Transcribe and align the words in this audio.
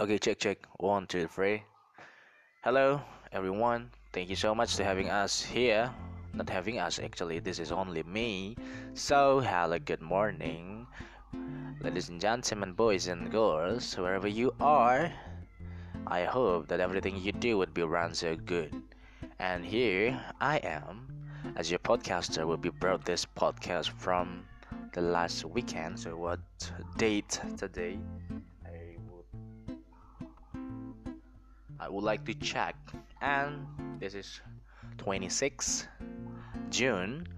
Okay, 0.00 0.18
check, 0.18 0.38
check. 0.38 0.58
One, 0.78 1.06
two, 1.06 1.28
three. 1.28 1.62
Hello, 2.64 3.00
everyone. 3.30 3.92
Thank 4.12 4.28
you 4.28 4.34
so 4.34 4.52
much 4.52 4.74
for 4.74 4.82
having 4.82 5.08
us 5.08 5.40
here. 5.40 5.88
Not 6.32 6.50
having 6.50 6.80
us, 6.80 6.98
actually. 6.98 7.38
This 7.38 7.60
is 7.60 7.70
only 7.70 8.02
me. 8.02 8.56
So, 8.94 9.38
hello, 9.38 9.78
good 9.78 10.02
morning, 10.02 10.88
ladies 11.80 12.08
and 12.08 12.20
gentlemen, 12.20 12.72
boys 12.72 13.06
and 13.06 13.30
girls, 13.30 13.96
wherever 13.96 14.26
you 14.26 14.52
are. 14.58 15.12
I 16.08 16.24
hope 16.24 16.66
that 16.74 16.80
everything 16.80 17.16
you 17.22 17.30
do 17.30 17.56
would 17.58 17.72
be 17.72 17.84
run 17.84 18.14
so 18.14 18.34
good. 18.34 18.74
And 19.38 19.64
here 19.64 20.20
I 20.40 20.56
am, 20.56 21.06
as 21.54 21.70
your 21.70 21.78
podcaster, 21.78 22.44
will 22.44 22.56
be 22.56 22.70
brought 22.70 23.04
this 23.04 23.24
podcast 23.24 23.90
from 23.90 24.42
the 24.92 25.02
last 25.02 25.44
weekend. 25.44 26.00
So, 26.00 26.16
what 26.16 26.40
date 26.96 27.38
today? 27.56 28.00
I 31.84 31.88
would 31.90 32.02
like 32.02 32.24
to 32.24 32.34
check. 32.34 32.76
And 33.20 33.66
this 34.00 34.14
is 34.14 34.40
26 34.96 35.86
June. 36.70 37.28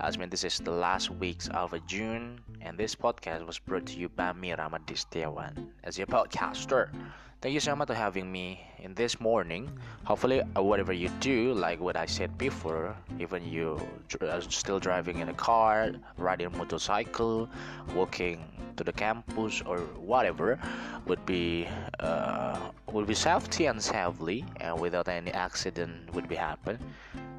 As 0.00 0.18
mean 0.18 0.28
this 0.28 0.42
is 0.42 0.58
the 0.58 0.72
last 0.72 1.08
weeks 1.10 1.48
of 1.54 1.70
June, 1.86 2.40
and 2.64 2.78
this 2.78 2.94
podcast 2.94 3.44
was 3.46 3.58
brought 3.58 3.86
to 3.86 3.98
you 3.98 4.08
by 4.08 4.32
me, 4.32 4.50
Ramadistiawan, 4.50 5.66
as 5.84 5.98
your 5.98 6.06
podcaster. 6.06 6.88
Thank 7.42 7.54
you 7.54 7.60
so 7.60 7.74
much 7.74 7.88
for 7.88 7.94
having 7.94 8.30
me 8.30 8.60
in 8.78 8.94
this 8.94 9.18
morning. 9.20 9.68
Hopefully, 10.04 10.42
uh, 10.42 10.62
whatever 10.62 10.92
you 10.92 11.08
do, 11.18 11.52
like 11.54 11.80
what 11.80 11.96
I 11.96 12.06
said 12.06 12.38
before, 12.38 12.94
even 13.18 13.44
you 13.44 13.80
are 14.20 14.26
uh, 14.28 14.40
still 14.40 14.78
driving 14.78 15.18
in 15.18 15.28
a 15.28 15.34
car, 15.34 15.90
riding 16.16 16.46
a 16.46 16.50
motorcycle, 16.50 17.48
walking 17.96 18.44
to 18.76 18.84
the 18.84 18.92
campus 18.92 19.60
or 19.66 19.78
whatever, 19.98 20.56
would 21.06 21.26
be 21.26 21.66
uh, 21.98 22.60
would 22.92 23.08
be 23.08 23.14
safety 23.14 23.66
and 23.66 23.82
safely, 23.82 24.44
and 24.60 24.78
without 24.78 25.08
any 25.08 25.32
accident 25.32 26.14
would 26.14 26.28
be 26.28 26.36
happen. 26.36 26.78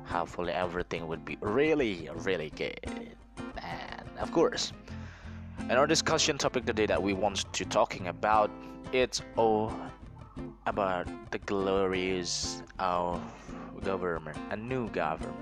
Hopefully, 0.03 0.51
everything 0.51 1.07
would 1.07 1.23
be 1.23 1.37
really, 1.39 2.09
really 2.27 2.51
good. 2.57 3.15
And 3.63 4.03
of 4.19 4.33
course, 4.33 4.73
our 5.69 5.87
discussion 5.87 6.37
topic 6.37 6.65
today 6.65 6.85
that 6.85 7.01
we 7.01 7.13
want 7.13 7.51
to 7.53 7.65
talking 7.65 8.07
about 8.07 8.51
it's 8.91 9.21
all 9.35 9.73
about 10.65 11.07
the 11.31 11.39
glories 11.39 12.63
of 12.79 13.21
government, 13.83 14.37
a 14.51 14.55
new 14.55 14.87
government. 14.89 15.35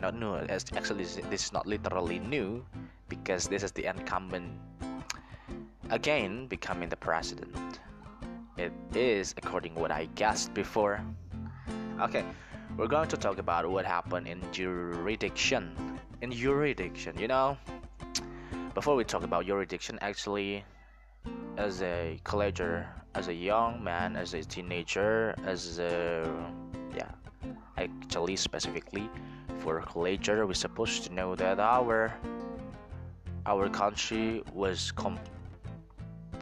Not 0.00 0.14
new, 0.14 0.36
actually, 0.36 1.04
this 1.04 1.44
is 1.44 1.52
not 1.52 1.66
literally 1.66 2.18
new 2.18 2.64
because 3.08 3.48
this 3.48 3.62
is 3.62 3.72
the 3.72 3.86
incumbent 3.86 4.52
again 5.90 6.46
becoming 6.46 6.88
the 6.88 6.96
president. 6.96 7.80
It 8.58 8.72
is 8.94 9.34
according 9.36 9.74
what 9.74 9.90
I 9.90 10.06
guessed 10.14 10.52
before. 10.52 11.00
Okay, 12.00 12.24
we're 12.76 12.88
going 12.88 13.08
to 13.08 13.16
talk 13.16 13.38
about 13.38 13.68
what 13.70 13.84
happened 13.86 14.26
in 14.26 14.40
jurisdiction. 14.52 15.72
In 16.22 16.32
jurisdiction, 16.32 17.18
you 17.18 17.28
know, 17.28 17.56
before 18.76 18.94
we 18.94 19.04
talk 19.04 19.22
about 19.22 19.46
jurisdiction, 19.46 19.98
actually, 20.02 20.62
as 21.56 21.80
a 21.80 22.20
colleger, 22.24 22.84
as 23.14 23.28
a 23.28 23.32
young 23.32 23.82
man, 23.82 24.16
as 24.16 24.34
a 24.34 24.44
teenager, 24.44 25.34
as 25.46 25.78
a 25.78 26.28
yeah, 26.94 27.08
actually 27.78 28.36
specifically 28.36 29.08
for 29.60 29.80
colleger, 29.80 30.46
we're 30.46 30.52
supposed 30.52 31.04
to 31.04 31.14
know 31.14 31.34
that 31.34 31.58
our 31.58 32.12
our 33.46 33.70
country 33.70 34.42
was 34.52 34.92
com- 34.92 35.18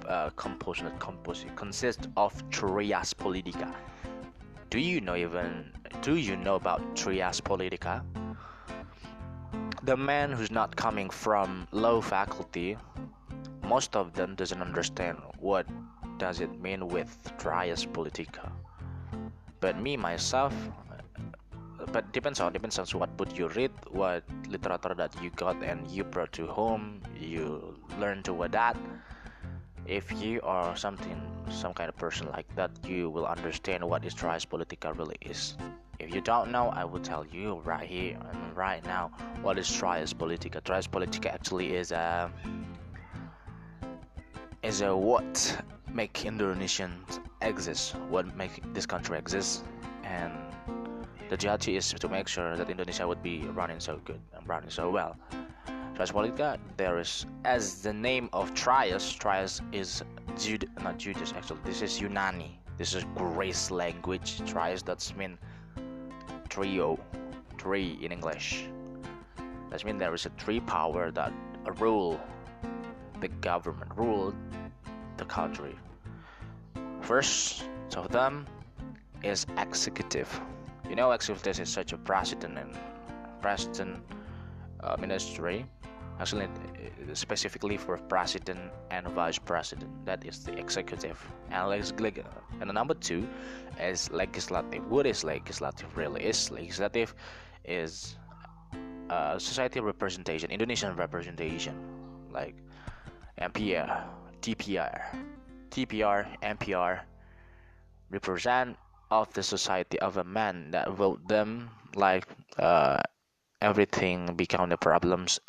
uh, 0.09 0.31
composed, 0.31 0.83
not 0.83 0.99
composed, 0.99 1.47
consists 1.55 2.09
of 2.17 2.33
trias 2.51 3.15
politica. 3.15 3.73
Do 4.71 4.81
you 4.81 5.01
know 5.01 5.15
even? 5.15 5.71
Do 6.03 6.17
you 6.17 6.35
know 6.35 6.57
about 6.57 6.97
trias 6.97 7.41
politica? 7.41 8.03
The 9.85 9.97
man 9.97 10.33
who's 10.33 10.51
not 10.51 10.77
coming 10.77 11.11
from 11.11 11.69
low 11.71 12.01
faculty 12.01 12.79
most 13.63 13.97
of 13.97 14.15
them 14.15 14.35
doesn't 14.35 14.63
understand 14.63 15.19
what 15.39 15.67
does 16.19 16.41
it 16.41 16.61
mean 16.61 16.89
with 16.89 17.11
trias 17.39 17.85
politica. 17.85 18.53
But 19.61 19.81
me 19.81 19.97
myself 19.97 20.55
but 21.93 22.13
depends 22.13 22.41
on 22.41 22.53
depends 22.53 22.79
on 22.79 22.87
what 22.99 23.15
book 23.17 23.37
you 23.37 23.49
read 23.49 23.71
what 23.91 24.25
literature 24.49 24.95
that 24.95 25.13
you 25.23 25.31
got 25.31 25.63
and 25.63 25.87
you 25.89 26.03
brought 26.03 26.33
to 26.33 26.47
home 26.47 27.03
you 27.19 27.77
learn 28.01 28.23
to 28.23 28.33
that 28.51 28.77
if 29.87 30.11
you 30.21 30.41
are 30.43 30.75
something 30.77 31.21
some 31.51 31.75
kind 31.75 31.89
of 31.89 31.97
person 31.97 32.27
like 32.33 32.49
that 32.57 32.71
you 32.89 33.11
will 33.11 33.27
understand 33.27 33.85
what 33.85 34.05
is 34.05 34.15
trias 34.15 34.47
politica 34.47 34.97
really 34.97 35.17
is 35.21 35.57
if 35.99 36.15
you 36.15 36.21
don't 36.21 36.51
know 36.51 36.69
i 36.71 36.85
will 36.85 37.01
tell 37.01 37.25
you 37.27 37.61
right 37.65 37.89
here 37.89 38.19
and 38.31 38.57
right 38.57 38.85
now 38.85 39.11
what 39.43 39.59
is 39.59 39.69
trias 39.69 40.13
politica 40.13 40.61
trias 40.63 40.87
politica 40.87 41.33
actually 41.33 41.75
is 41.75 41.93
a 41.93 42.31
is 44.63 44.81
a 44.81 44.97
what 44.97 45.63
make 45.95 46.15
Indonesians 46.25 47.21
exist, 47.43 47.95
what 48.09 48.37
make 48.37 48.61
this 48.75 48.85
country 48.85 49.17
exist, 49.17 49.63
and 50.03 50.33
the 51.31 51.37
duty 51.37 51.77
is 51.77 51.93
to 51.93 52.09
make 52.09 52.27
sure 52.27 52.57
that 52.57 52.69
Indonesia 52.69 53.07
would 53.07 53.23
be 53.23 53.43
running 53.55 53.79
so 53.79 54.01
good 54.05 54.21
and 54.35 54.49
running 54.49 54.71
so 54.71 54.91
well. 54.91 55.17
Trias 55.95 56.11
Politica, 56.11 56.59
there 56.77 56.99
is, 56.99 57.27
as 57.45 57.83
the 57.83 57.93
name 57.93 58.29
of 58.33 58.53
Trias, 58.55 59.17
Trias 59.17 59.61
is 59.71 60.03
Jude, 60.37 60.69
not 60.83 60.99
Judas 60.99 61.33
actually, 61.37 61.61
this 61.65 61.81
is 61.83 62.01
Yunani. 62.01 62.51
This 62.77 62.95
is 62.95 63.05
Greece 63.15 63.71
language. 63.71 64.41
Trias 64.45 64.83
that's 64.83 65.15
mean 65.15 65.39
trio, 66.55 66.97
three 67.59 67.99
in 68.01 68.13
English. 68.13 68.69
That 69.71 69.85
means 69.85 69.99
there 69.99 70.15
is 70.15 70.25
a 70.25 70.31
three 70.39 70.61
power 70.61 71.11
that 71.11 71.33
rule 71.81 72.21
the 73.21 73.27
government 73.43 73.91
rule 73.97 74.33
the 75.17 75.25
country. 75.25 75.75
First 77.01 77.69
of 77.97 78.09
them 78.13 78.47
is 79.25 79.47
executive. 79.59 80.29
You 80.89 80.95
know, 80.95 81.11
executive 81.11 81.59
is 81.59 81.69
such 81.69 81.93
a 81.93 81.99
president 81.99 82.57
and 82.57 82.79
president 83.41 84.05
uh, 84.79 84.97
ministry. 84.97 85.67
Actually, 86.21 86.45
uh, 86.45 87.15
specifically 87.15 87.77
for 87.77 87.99
president 88.09 88.71
and 88.91 89.07
vice 89.09 89.39
president, 89.39 89.91
that 90.07 90.25
is 90.25 90.45
the 90.45 90.57
executive. 90.57 91.19
And, 91.51 91.73
and 92.61 92.71
the 92.71 92.73
number 92.73 92.95
two 92.95 93.27
is 93.81 94.11
legislative. 94.13 94.87
What 94.89 95.07
is 95.07 95.25
legislative 95.25 95.97
really? 95.97 96.23
Is 96.23 96.51
legislative 96.51 97.15
is 97.65 98.17
uh, 99.11 99.39
society 99.39 99.81
representation, 99.81 100.51
Indonesian 100.51 100.95
representation, 100.97 101.75
like 102.31 102.55
MPR, 103.41 104.05
DPR, 104.41 105.03
DPR, 105.71 106.27
MPR 106.43 107.01
represent 108.11 108.77
of 109.11 109.33
the 109.35 109.43
society 109.43 109.99
of 110.01 110.17
a 110.17 110.25
man 110.25 110.71
that 110.71 110.91
vote 110.93 111.27
them 111.29 111.71
like 111.95 112.27
uh, 112.59 112.99
everything 113.61 114.35
become 114.37 114.69
the 114.69 114.77
problems 114.77 115.41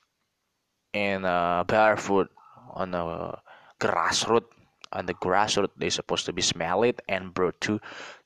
in 0.96 1.26
uh, 1.26 1.64
barefoot 1.68 2.30
on 2.72 2.92
the 2.92 3.04
grassroots 3.80 4.48
on 4.94 5.06
the 5.06 5.14
grassroots 5.16 5.76
they're 5.76 5.90
supposed 5.90 6.26
to 6.26 6.32
be 6.32 6.42
smell 6.42 6.84
it 6.84 7.02
and 7.10 7.34
brought 7.34 7.60
to 7.60 7.80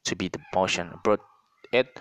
to 0.05 0.15
be 0.15 0.29
the 0.29 0.39
motion 0.53 0.93
brought 1.03 1.25
it 1.73 1.99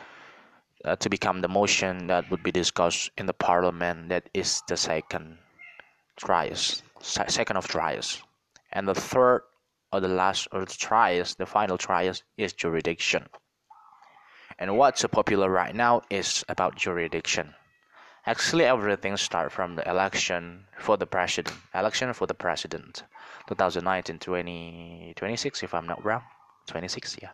uh, 0.85 0.95
to 0.97 1.09
become 1.09 1.41
the 1.41 1.49
motion 1.49 2.07
that 2.07 2.31
would 2.31 2.43
be 2.43 2.53
discussed 2.53 3.11
in 3.17 3.25
the 3.25 3.33
parliament 3.33 4.11
that 4.11 4.29
is 4.35 4.63
the 4.69 4.77
second 4.77 5.39
trials 6.17 6.83
second 7.01 7.57
of 7.57 7.67
trials 7.67 8.23
and 8.73 8.87
the 8.87 8.95
third 8.95 9.41
or 9.93 10.01
the 10.01 10.09
last 10.09 10.49
or 10.53 10.67
the 10.67 10.75
trials 10.75 11.35
the 11.37 11.47
final 11.47 11.79
trials 11.79 12.23
is 12.37 12.53
jurisdiction. 12.53 13.27
And 14.59 14.77
what's 14.77 15.01
so 15.01 15.09
popular 15.09 15.49
right 15.49 15.75
now 15.75 16.03
is 16.11 16.45
about 16.49 16.77
jurisdiction 16.77 17.55
actually 18.29 18.65
everything 18.65 19.17
starts 19.17 19.55
from 19.55 19.77
the 19.77 19.89
election 19.89 20.65
for 20.79 20.97
the 20.97 21.07
president 21.07 21.57
election 21.75 22.13
for 22.13 22.27
the 22.27 22.35
president 22.35 23.03
2019 23.49 24.19
20, 24.19 25.15
26 25.17 25.63
if 25.63 25.75
i'm 25.75 25.87
not 25.87 26.05
wrong. 26.05 26.23
26 26.67 27.17
yeah. 27.23 27.31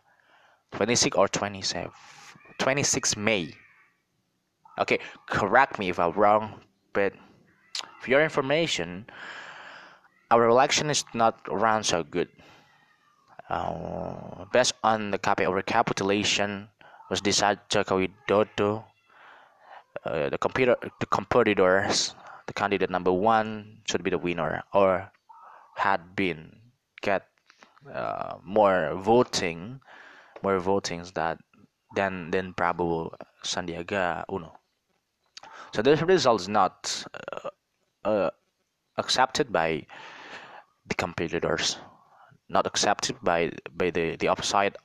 26 0.71 1.17
or 1.17 1.27
27 1.27 1.91
26 2.57 3.17
may. 3.17 3.53
Okay 4.79 4.99
correct 5.29 5.77
me 5.79 5.89
if 5.89 5.99
i'm 5.99 6.13
wrong 6.13 6.61
but 6.93 7.13
for 7.99 8.09
your 8.11 8.23
information 8.23 9.05
our 10.31 10.47
election 10.47 10.89
is 10.89 11.03
not 11.13 11.39
run 11.49 11.83
so 11.83 12.03
good. 12.03 12.29
Uh, 13.49 14.45
based 14.51 14.73
on 14.83 15.11
the 15.11 15.19
KPU 15.19 15.53
recapitulation, 15.53 16.67
was 17.09 17.21
decided 17.21 17.59
Joko 17.69 17.99
Widodo, 18.01 18.83
uh, 20.03 20.29
the 20.29 20.37
computer, 20.37 20.75
the 20.99 21.05
competitors, 21.07 22.15
the 22.47 22.53
candidate 22.53 22.89
number 22.89 23.11
one 23.11 23.81
should 23.85 24.03
be 24.03 24.09
the 24.09 24.17
winner, 24.17 24.63
or 24.73 25.11
had 25.75 26.15
been 26.15 26.55
get 27.01 27.27
uh, 27.93 28.35
more 28.43 28.95
voting, 28.95 29.79
more 30.43 30.59
votings 30.59 31.13
that 31.13 31.37
than 31.95 32.31
than 32.31 32.53
Prabowo 32.53 33.13
Sandiaga 33.43 34.25
Uno. 34.31 34.53
So 35.73 35.81
this 35.81 36.01
result 36.01 36.41
is 36.41 36.49
not 36.49 37.05
uh, 37.13 37.49
uh, 38.03 38.29
accepted 38.97 39.51
by 39.51 39.85
the 40.87 40.95
competitors, 40.95 41.77
not 42.49 42.65
accepted 42.67 43.17
by 43.21 43.51
by 43.75 43.89
the 43.91 44.15
the 44.17 44.27
upside 44.27 44.77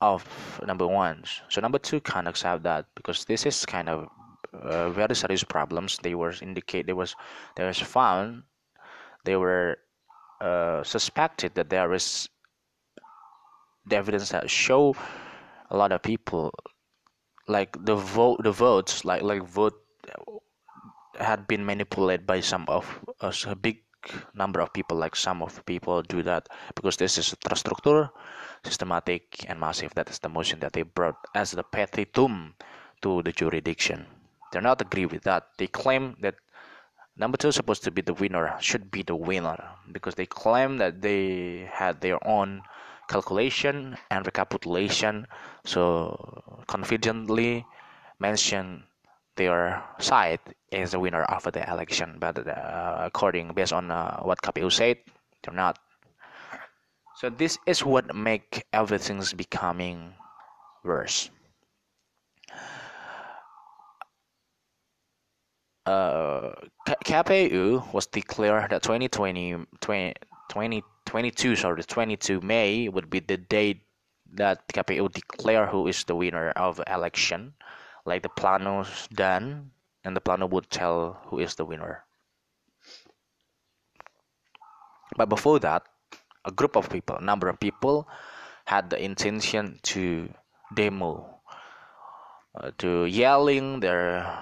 of 0.00 0.24
number 0.66 0.86
one. 0.86 1.24
So 1.48 1.60
number 1.60 1.78
two 1.78 2.00
can't 2.00 2.28
accept 2.28 2.62
that 2.62 2.86
because 2.94 3.24
this 3.24 3.44
is 3.46 3.66
kind 3.66 3.88
of 3.88 4.08
uh, 4.52 4.90
very 4.90 5.14
serious 5.14 5.44
problems. 5.44 5.98
They 6.02 6.14
were 6.14 6.34
indicate 6.42 6.86
there 6.86 6.96
was 6.96 7.14
there 7.56 7.66
was 7.66 7.78
found 7.78 8.44
they 9.24 9.36
were 9.36 9.78
uh, 10.40 10.82
suspected 10.82 11.54
that 11.54 11.70
there 11.70 11.92
is 11.92 12.28
the 13.86 13.96
evidence 13.96 14.30
that 14.30 14.50
show 14.50 14.96
a 15.70 15.76
lot 15.76 15.92
of 15.92 16.02
people 16.02 16.52
like 17.48 17.76
the 17.84 17.94
vote 17.94 18.40
the 18.42 18.52
votes 18.52 19.04
like 19.04 19.22
like 19.22 19.42
vote 19.42 19.74
had 21.18 21.46
been 21.46 21.64
manipulated 21.64 22.26
by 22.26 22.40
some 22.40 22.64
of 22.68 22.86
us 23.20 23.44
a 23.46 23.54
big 23.54 23.82
number 24.34 24.60
of 24.60 24.72
people 24.72 24.96
like 24.96 25.14
some 25.14 25.42
of 25.42 25.64
people 25.66 26.00
do 26.02 26.22
that 26.22 26.48
because 26.74 26.96
this 26.96 27.18
is 27.18 27.34
terstruktur 27.44 28.08
systematic 28.64 29.44
and 29.48 29.60
massive 29.60 29.92
that 29.94 30.08
is 30.08 30.18
the 30.20 30.28
motion 30.28 30.60
that 30.60 30.72
they 30.72 30.82
brought 30.82 31.16
as 31.34 31.50
the 31.52 31.64
petitum 31.64 32.54
to 33.02 33.22
the 33.22 33.32
jurisdiction 33.32 34.06
they're 34.50 34.62
not 34.62 34.80
agree 34.80 35.06
with 35.06 35.22
that. 35.22 35.48
They 35.58 35.66
claim 35.66 36.16
that 36.20 36.34
number 37.16 37.36
two 37.36 37.48
is 37.48 37.54
supposed 37.54 37.84
to 37.84 37.90
be 37.90 38.02
the 38.02 38.14
winner 38.14 38.56
should 38.60 38.90
be 38.90 39.02
the 39.02 39.14
winner 39.14 39.62
because 39.92 40.14
they 40.14 40.26
claim 40.26 40.78
that 40.78 41.02
they 41.02 41.68
had 41.72 42.00
their 42.00 42.18
own 42.26 42.62
calculation 43.08 43.96
and 44.10 44.26
recapitulation. 44.26 45.26
So 45.64 46.62
confidently 46.66 47.64
mention 48.18 48.84
their 49.36 49.82
side 49.98 50.40
is 50.70 50.90
the 50.90 51.00
winner 51.00 51.22
of 51.22 51.44
the 51.44 51.62
election 51.70 52.16
but 52.18 52.46
uh, 52.46 52.96
according 52.98 53.54
based 53.54 53.72
on 53.72 53.90
uh, 53.90 54.20
what 54.20 54.42
KPU 54.42 54.70
said 54.70 54.98
they're 55.42 55.54
not. 55.54 55.78
So 57.16 57.30
this 57.30 57.58
is 57.66 57.84
what 57.84 58.14
make 58.14 58.64
everything's 58.72 59.32
becoming 59.32 60.14
worse 60.84 61.30
KPU 65.86 67.92
was 67.92 68.06
declared 68.06 68.70
that 68.70 68.82
2020, 68.82 69.66
20, 69.80 70.14
2022, 70.48 71.56
sorry, 71.56 71.82
22 71.82 72.40
May 72.40 72.88
would 72.88 73.08
be 73.08 73.20
the 73.20 73.36
date 73.36 73.82
that 74.32 74.68
KPU 74.68 75.10
declare 75.12 75.66
who 75.66 75.86
is 75.86 76.04
the 76.04 76.14
winner 76.14 76.50
of 76.50 76.80
election. 76.86 77.54
Like 78.04 78.22
the 78.22 78.28
plano's 78.28 79.08
done, 79.12 79.70
and 80.04 80.16
the 80.16 80.20
plano 80.20 80.46
would 80.46 80.70
tell 80.70 81.20
who 81.26 81.38
is 81.38 81.54
the 81.54 81.64
winner. 81.64 82.04
But 85.16 85.28
before 85.28 85.58
that, 85.60 85.86
a 86.44 86.52
group 86.52 86.76
of 86.76 86.88
people, 86.88 87.16
a 87.16 87.20
number 87.20 87.48
of 87.48 87.60
people, 87.60 88.08
had 88.64 88.90
the 88.90 89.02
intention 89.02 89.80
to 89.82 90.30
demo, 90.72 91.40
uh, 92.54 92.70
to 92.78 93.04
yelling 93.04 93.80
their 93.80 94.38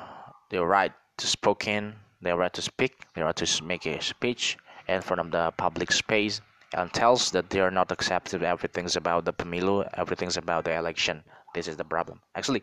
their 0.51 0.65
right 0.65 0.93
to 1.19 1.27
spoken, 1.27 1.95
their 2.23 2.37
right 2.37 2.53
to 2.53 2.63
speak, 2.63 2.95
their 3.15 3.27
right 3.27 3.37
to 3.37 3.65
make 3.65 3.87
a 3.87 4.01
speech 4.03 4.57
in 4.89 5.03
front 5.03 5.21
of 5.21 5.31
the 5.31 5.53
public 5.57 5.93
space, 5.93 6.41
and 6.75 6.93
tells 6.93 7.31
that 7.33 7.51
they 7.51 7.61
are 7.61 7.71
not 7.71 7.93
accepted. 7.93 8.43
Everything's 8.43 8.97
about 8.97 9.25
the 9.25 9.33
pemilu, 9.33 9.89
everything's 9.95 10.37
about 10.37 10.65
the 10.65 10.75
election. 10.75 11.23
This 11.55 11.69
is 11.69 11.77
the 11.77 11.85
problem. 11.85 12.21
Actually, 12.35 12.63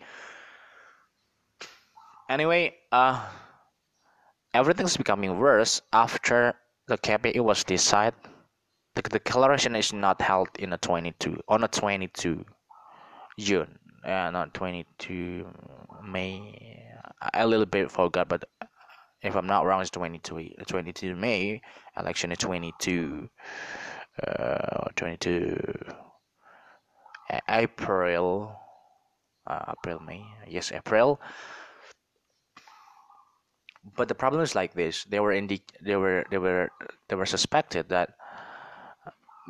anyway, 2.30 2.75
uh, 2.92 3.22
everything's 4.54 4.98
becoming 4.98 5.38
worse 5.38 5.81
after 5.92 6.54
the 6.88 6.98
KPU 6.98 7.42
was 7.42 7.63
decided. 7.63 8.19
The 8.96 9.02
declaration 9.02 9.75
is 9.75 9.92
not 9.92 10.22
held 10.22 10.50
in 10.57 10.72
a 10.72 10.78
22 10.78 11.42
on 11.50 11.63
a 11.63 11.68
22 11.68 12.46
June, 13.38 13.78
uh, 14.06 14.31
not 14.31 14.54
22 14.54 15.48
May. 16.07 16.81
A 17.34 17.48
little 17.48 17.66
bit 17.66 17.92
forgot, 17.92 18.28
but 18.28 18.46
if 19.22 19.36
I'm 19.36 19.48
not 19.48 19.66
wrong, 19.66 19.81
it's 19.81 19.90
22 19.90 20.52
22 20.68 21.16
May. 21.16 21.62
Election 21.98 22.31
is 22.31 22.38
22 22.40 23.30
uh, 24.25 24.88
22 24.96 25.60
April 27.50 28.56
uh, 29.48 29.74
April 29.74 30.00
May 30.00 30.24
yes 30.48 30.72
April 30.72 31.19
but 33.96 34.07
the 34.07 34.16
problem 34.16 34.42
is 34.42 34.56
like 34.56 34.74
this 34.74 35.04
they 35.06 35.19
were 35.19 35.31
indi- 35.31 35.63
they 35.81 35.96
were 35.96 36.25
they 36.31 36.38
were 36.38 36.72
they 37.10 37.16
were 37.16 37.25
suspected 37.25 37.90
that 37.90 38.16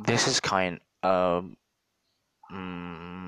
this 0.06 0.28
is 0.28 0.40
kind 0.40 0.80
of 1.04 1.46
um, 2.52 3.25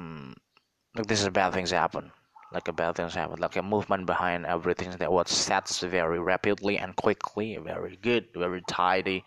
like 0.98 1.08
this 1.08 1.22
is 1.22 1.30
bad 1.30 1.54
things 1.54 1.72
happen. 1.72 2.12
Like 2.52 2.68
a 2.68 2.74
bad 2.74 2.96
things 2.96 3.14
happen. 3.14 3.40
Like 3.40 3.56
a 3.56 3.62
movement 3.62 4.06
behind 4.06 4.46
everything 4.46 4.90
that 4.92 5.12
was 5.12 5.30
set 5.30 5.68
very 5.70 6.20
rapidly 6.20 6.78
and 6.78 6.96
quickly 6.96 7.58
very 7.58 7.98
good 8.02 8.28
very 8.36 8.62
tidy 8.68 9.24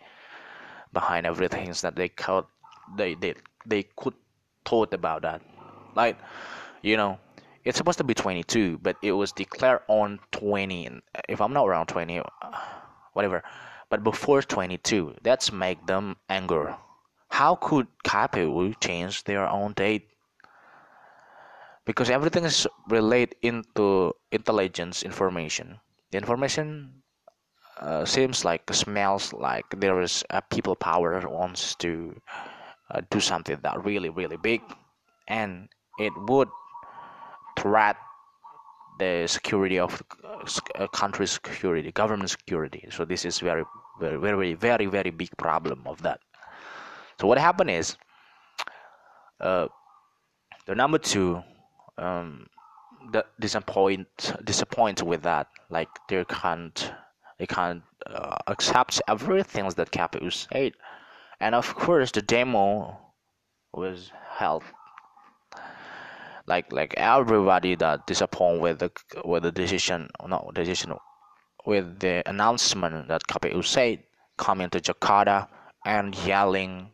behind 0.91 1.25
everything 1.25 1.73
that 1.81 1.95
they 1.95 2.09
could 2.09 2.45
they 2.95 3.15
they 3.15 3.35
they 3.65 3.83
could 3.95 4.15
thought 4.65 4.93
about 4.93 5.21
that. 5.21 5.41
Like 5.95 6.17
you 6.81 6.97
know 6.97 7.19
it's 7.63 7.77
supposed 7.77 7.99
to 7.99 8.03
be 8.03 8.15
22 8.15 8.79
but 8.81 8.97
it 9.03 9.11
was 9.11 9.31
declared 9.31 9.81
on 9.87 10.19
20 10.31 10.89
if 11.29 11.39
i'm 11.39 11.53
not 11.53 11.67
around 11.67 11.85
20 11.87 12.17
uh, 12.19 12.23
whatever. 13.13 13.43
But 13.89 14.03
before 14.03 14.41
22 14.41 15.15
that's 15.21 15.51
make 15.51 15.85
them 15.85 16.15
anger. 16.29 16.75
How 17.29 17.55
could 17.55 17.87
KPU 18.03 18.79
change 18.79 19.23
their 19.25 19.47
own 19.47 19.73
date 19.73 20.10
because 21.85 22.09
everything 22.09 22.43
is 22.43 22.67
related 22.89 23.35
into 23.41 24.13
intelligence 24.31 25.03
information. 25.03 25.79
The 26.11 26.17
information 26.17 27.01
uh, 27.79 28.05
seems 28.05 28.45
like 28.45 28.71
smells 28.73 29.33
like 29.33 29.65
there 29.77 30.01
is 30.01 30.23
a 30.29 30.41
people 30.41 30.75
power 30.75 31.19
wants 31.27 31.75
to 31.75 32.15
uh, 32.91 33.01
do 33.09 33.19
something 33.19 33.57
that 33.63 33.83
really 33.83 34.09
really 34.09 34.37
big. 34.37 34.61
And 35.27 35.69
it 35.97 36.13
would 36.15 36.49
threat 37.57 37.97
the 38.99 39.25
security 39.27 39.79
of 39.79 40.03
a 40.75 40.87
country's 40.87 41.31
security 41.31 41.91
government 41.91 42.29
security. 42.29 42.87
So 42.91 43.05
this 43.05 43.25
is 43.25 43.39
very 43.39 43.63
very 43.99 44.17
very 44.17 44.53
very 44.53 44.85
very 44.85 45.09
big 45.09 45.29
problem 45.37 45.81
of 45.85 46.01
that. 46.03 46.19
So 47.19 47.27
what 47.27 47.37
happened 47.37 47.71
is 47.71 47.97
uh, 49.39 49.67
the 50.65 50.75
number 50.75 50.97
two 50.97 51.43
um, 52.01 52.47
the 53.11 53.25
disappoint 53.39 55.03
with 55.03 55.23
that 55.23 55.47
like 55.69 55.89
they 56.07 56.23
can't 56.25 56.91
they 57.39 57.47
can't 57.47 57.83
uh, 58.05 58.37
accept 58.47 59.01
everything 59.07 59.67
that 59.69 59.91
KPU 59.91 60.31
said. 60.31 60.73
And 61.39 61.55
of 61.55 61.73
course, 61.75 62.11
the 62.11 62.21
demo 62.21 62.99
was 63.73 64.11
held. 64.37 64.63
Like 66.45 66.71
like 66.71 66.93
everybody 66.97 67.75
that 67.75 68.07
disappointed 68.07 68.61
with 68.61 68.79
the 68.79 68.91
with 69.25 69.43
the 69.43 69.51
decision, 69.51 70.09
not 70.27 70.53
decision, 70.53 70.93
with 71.65 71.99
the 71.99 72.23
announcement 72.27 73.07
that 73.07 73.21
KPU 73.27 73.63
said 73.63 74.03
coming 74.37 74.69
to 74.69 74.79
Jakarta 74.79 75.47
and 75.85 76.15
yelling, 76.25 76.91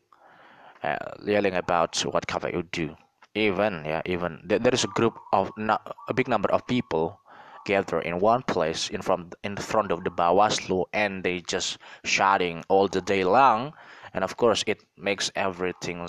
uh, 0.83 0.97
yelling 1.25 1.55
about 1.55 1.99
what 2.05 2.27
KPU 2.27 2.69
do. 2.71 2.95
Even 3.37 3.85
yeah, 3.85 4.01
even. 4.05 4.41
There 4.43 4.73
is 4.73 4.83
a 4.83 4.87
group 4.97 5.13
of 5.31 5.51
a 5.61 6.13
big 6.13 6.27
number 6.27 6.49
of 6.49 6.65
people 6.65 7.21
gather 7.65 8.01
in 8.01 8.17
one 8.17 8.41
place 8.41 8.89
in 8.89 9.03
front 9.03 9.35
in 9.43 9.55
front 9.57 9.91
of 9.91 10.03
the 10.03 10.09
Bawaslu 10.09 10.85
and 10.91 11.21
they 11.21 11.41
just 11.41 11.77
shouting 12.03 12.63
all 12.67 12.87
the 12.87 13.01
day 13.01 13.23
long. 13.23 13.73
And 14.13 14.23
of 14.23 14.37
course 14.37 14.63
it 14.65 14.81
makes 14.97 15.29
everything 15.35 16.07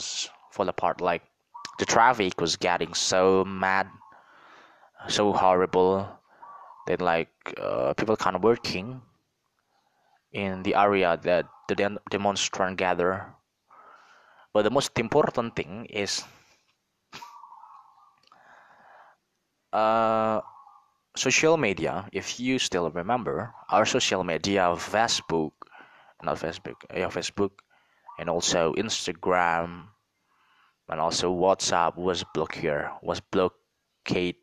fall 0.51 0.69
apart. 0.71 1.03
Like 1.03 1.21
the 1.79 1.85
traffic 1.85 2.41
was 2.41 2.57
getting 2.57 2.95
so 2.95 3.45
mad 3.45 3.93
so 5.07 5.33
horrible 5.33 6.09
that 6.87 7.03
like 7.03 7.29
uh, 7.61 7.93
people 7.93 8.17
of 8.17 8.43
working 8.43 9.03
in 10.33 10.63
the 10.63 10.75
area 10.75 11.21
that 11.23 11.45
the 11.69 12.01
demonstrant 12.11 12.79
gather. 12.79 13.37
But 14.55 14.63
the 14.63 14.71
most 14.71 14.99
important 14.99 15.55
thing 15.55 15.85
is 15.93 16.25
uh, 19.73 20.41
social 21.17 21.57
media, 21.57 22.09
if 22.13 22.41
you 22.41 22.59
still 22.59 22.91
remember, 22.91 23.55
our 23.71 23.85
social 23.85 24.25
media 24.25 24.63
Facebook, 24.77 25.53
not 26.23 26.39
Facebook, 26.39 26.77
yeah, 26.95 27.09
Facebook, 27.09 27.51
and 28.19 28.29
also 28.31 28.75
Instagram, 28.75 29.89
and 30.89 31.01
also 31.01 31.33
WhatsApp 31.35 31.97
was 31.97 32.25
blocked 32.35 32.57
here, 32.57 32.91
was 33.03 33.21
blockade 33.21 34.37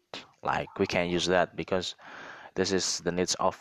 like 0.44 0.70
we 0.77 0.86
can't 0.86 1.10
use 1.10 1.25
that 1.25 1.55
because 1.55 1.96
this 2.53 2.72
is 2.72 3.00
the 3.00 3.12
needs 3.12 3.36
of 3.36 3.58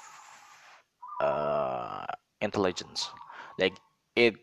uh, 1.20 2.04
intelligence. 2.40 3.10
Like 3.58 3.76
it 4.14 4.34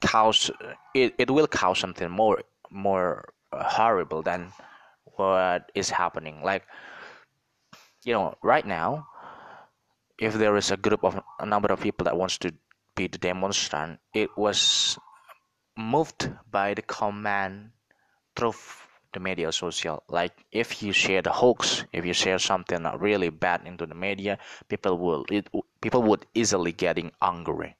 cause 0.00 0.50
it, 0.94 1.14
it 1.18 1.30
will 1.30 1.46
cause 1.46 1.78
something 1.78 2.10
more 2.10 2.42
more 2.70 3.28
horrible 3.52 4.22
than 4.22 4.52
what 5.04 5.70
is 5.74 5.90
happening. 5.90 6.42
Like 6.42 6.64
you 8.04 8.12
know 8.12 8.34
right 8.42 8.66
now 8.66 9.06
if 10.18 10.34
there 10.34 10.56
is 10.56 10.70
a 10.70 10.76
group 10.76 11.04
of 11.04 11.20
a 11.38 11.46
number 11.46 11.72
of 11.72 11.80
people 11.80 12.04
that 12.04 12.16
wants 12.16 12.38
to 12.38 12.52
be 12.94 13.06
the 13.06 13.18
demonstrant 13.18 13.98
it 14.14 14.30
was 14.36 14.98
moved 15.76 16.30
by 16.50 16.74
the 16.74 16.82
command 16.82 17.70
through 18.36 18.52
the 19.12 19.20
media 19.20 19.50
social. 19.50 20.02
Like 20.08 20.32
if 20.52 20.82
you 20.82 20.92
share 20.92 21.22
the 21.22 21.32
hoax 21.32 21.84
if 21.92 22.04
you 22.04 22.12
share 22.12 22.38
something 22.38 22.84
really 22.98 23.30
bad 23.30 23.62
into 23.66 23.86
the 23.86 23.94
media 23.94 24.38
people 24.68 24.98
will 24.98 25.24
it, 25.30 25.48
people 25.80 26.02
would 26.02 26.26
easily 26.34 26.72
getting 26.72 27.12
angry. 27.20 27.76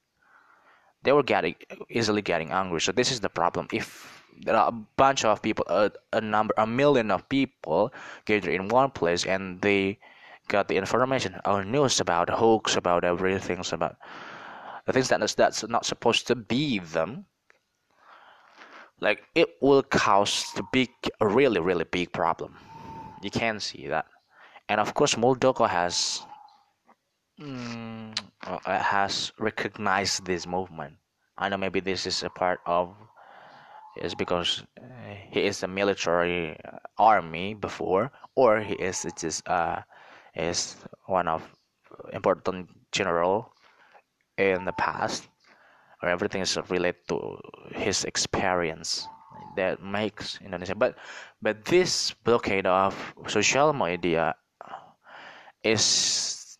They 1.03 1.13
were 1.13 1.23
getting 1.23 1.55
easily 1.89 2.21
getting 2.21 2.51
angry. 2.51 2.81
So 2.81 2.93
this 2.93 3.11
is 3.11 3.21
the 3.21 3.31
problem. 3.31 3.69
If 3.73 4.20
there 4.43 4.57
are 4.57 4.69
a 4.69 4.73
bunch 4.97 5.25
of 5.25 5.43
people 5.43 5.65
a, 5.69 5.91
a 6.13 6.21
number 6.21 6.55
a 6.57 6.67
million 6.67 7.11
of 7.11 7.29
people 7.29 7.93
gathered 8.25 8.53
in 8.53 8.69
one 8.69 8.91
place 8.91 9.25
and 9.27 9.61
they 9.63 9.99
got 10.49 10.69
the 10.69 10.77
information 10.77 11.39
or 11.45 11.65
news 11.65 12.01
about 12.01 12.29
hoax 12.29 12.77
about 12.77 13.05
everything 13.05 13.63
about 13.73 13.97
the 14.87 14.93
things 14.93 15.09
that 15.09 15.23
is 15.23 15.35
that's 15.35 15.67
not 15.69 15.87
supposed 15.87 16.27
to 16.27 16.35
be 16.35 16.79
them. 16.81 17.27
Like 19.01 19.23
it 19.35 19.49
will 19.61 19.83
cause 19.83 20.45
the 20.57 20.65
big 20.73 20.91
a 21.21 21.27
really 21.27 21.61
really 21.61 21.85
big 21.85 22.13
problem. 22.13 22.57
You 23.23 23.31
can 23.31 23.61
see 23.61 23.87
that. 23.87 24.07
And 24.69 24.81
of 24.81 24.95
course 24.95 25.15
Moeldoko 25.15 25.69
has 25.69 26.23
mm, 27.41 28.19
has 28.67 29.33
recognized 29.39 30.27
this 30.27 30.47
movement. 30.47 30.97
I 31.39 31.49
know 31.49 31.57
maybe 31.57 31.81
this 31.81 32.07
is 32.07 32.23
a 32.23 32.31
part 32.31 32.61
of 32.67 32.95
is 34.01 34.15
because 34.15 34.63
uh, 34.81 34.85
he 35.31 35.41
is 35.45 35.63
a 35.63 35.69
military 35.69 36.57
uh, 36.65 36.79
army 36.99 37.55
before 37.55 38.11
or 38.35 38.61
he 38.61 38.75
is 38.75 39.07
just 39.17 39.47
uh, 39.49 39.81
is 40.35 40.77
one 41.07 41.29
of 41.29 41.43
important 42.13 42.69
general 42.93 43.53
in 44.39 44.65
the 44.65 44.73
past 44.73 45.29
or 46.03 46.09
everything 46.09 46.41
is 46.43 46.57
related 46.69 47.07
to 47.09 47.39
his 47.75 48.05
experience 48.05 49.07
that 49.57 49.83
makes 49.83 50.39
Indonesia. 50.41 50.75
But 50.75 50.97
but 51.43 51.65
this 51.65 52.13
blockade 52.25 52.67
of 52.67 52.95
social 53.29 53.73
media 53.73 54.35
is, 55.63 56.59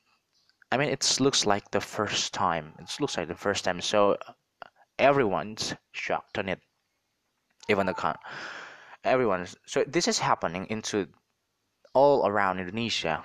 I 0.73 0.77
mean, 0.77 0.89
it 0.89 1.19
looks 1.21 1.47
like 1.47 1.71
the 1.71 1.81
first 1.81 2.35
time. 2.35 2.75
It 2.79 2.91
looks 3.01 3.17
like 3.17 3.29
the 3.29 3.35
first 3.35 3.65
time. 3.65 3.81
So 3.81 4.17
everyone's 4.99 5.75
shocked 5.93 6.39
on 6.39 6.49
it, 6.49 6.61
even 7.71 7.87
the 7.87 7.95
con. 7.95 8.17
Everyone's 9.05 9.57
so 9.65 9.85
this 9.87 10.09
is 10.09 10.19
happening 10.19 10.67
into 10.69 11.07
all 11.95 12.27
around 12.27 12.59
Indonesia, 12.59 13.23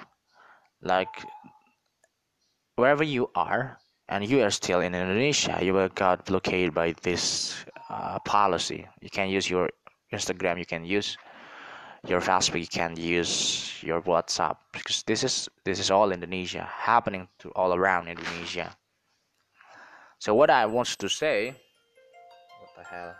like 0.81 1.25
wherever 2.75 3.03
you 3.03 3.29
are 3.35 3.77
and 4.07 4.25
you 4.27 4.41
are 4.43 4.51
still 4.51 4.79
in 4.79 4.93
Indonesia, 4.93 5.59
you 5.61 5.73
will 5.73 5.89
got 5.89 6.25
blockaded 6.25 6.73
by 6.73 6.93
this 7.01 7.55
uh, 7.89 8.19
policy. 8.19 8.87
You 9.01 9.09
can 9.09 9.29
use 9.29 9.49
your 9.49 9.69
Instagram, 10.13 10.59
you 10.59 10.65
can 10.65 10.85
use 10.85 11.17
your 12.07 12.21
Facebook, 12.21 12.59
you 12.61 12.67
can 12.67 12.95
use 12.95 13.81
your 13.81 14.01
WhatsApp 14.01 14.57
because 14.71 15.03
this 15.03 15.23
is 15.23 15.49
this 15.65 15.79
is 15.79 15.89
all 15.91 16.11
Indonesia 16.11 16.67
happening 16.71 17.27
to 17.39 17.49
all 17.49 17.73
around 17.73 18.07
Indonesia. 18.07 18.75
So 20.19 20.33
what 20.33 20.49
I 20.49 20.65
want 20.65 20.87
to 20.87 21.09
say, 21.09 21.55
what 22.61 22.71
the 22.77 22.83
hell? 22.83 23.15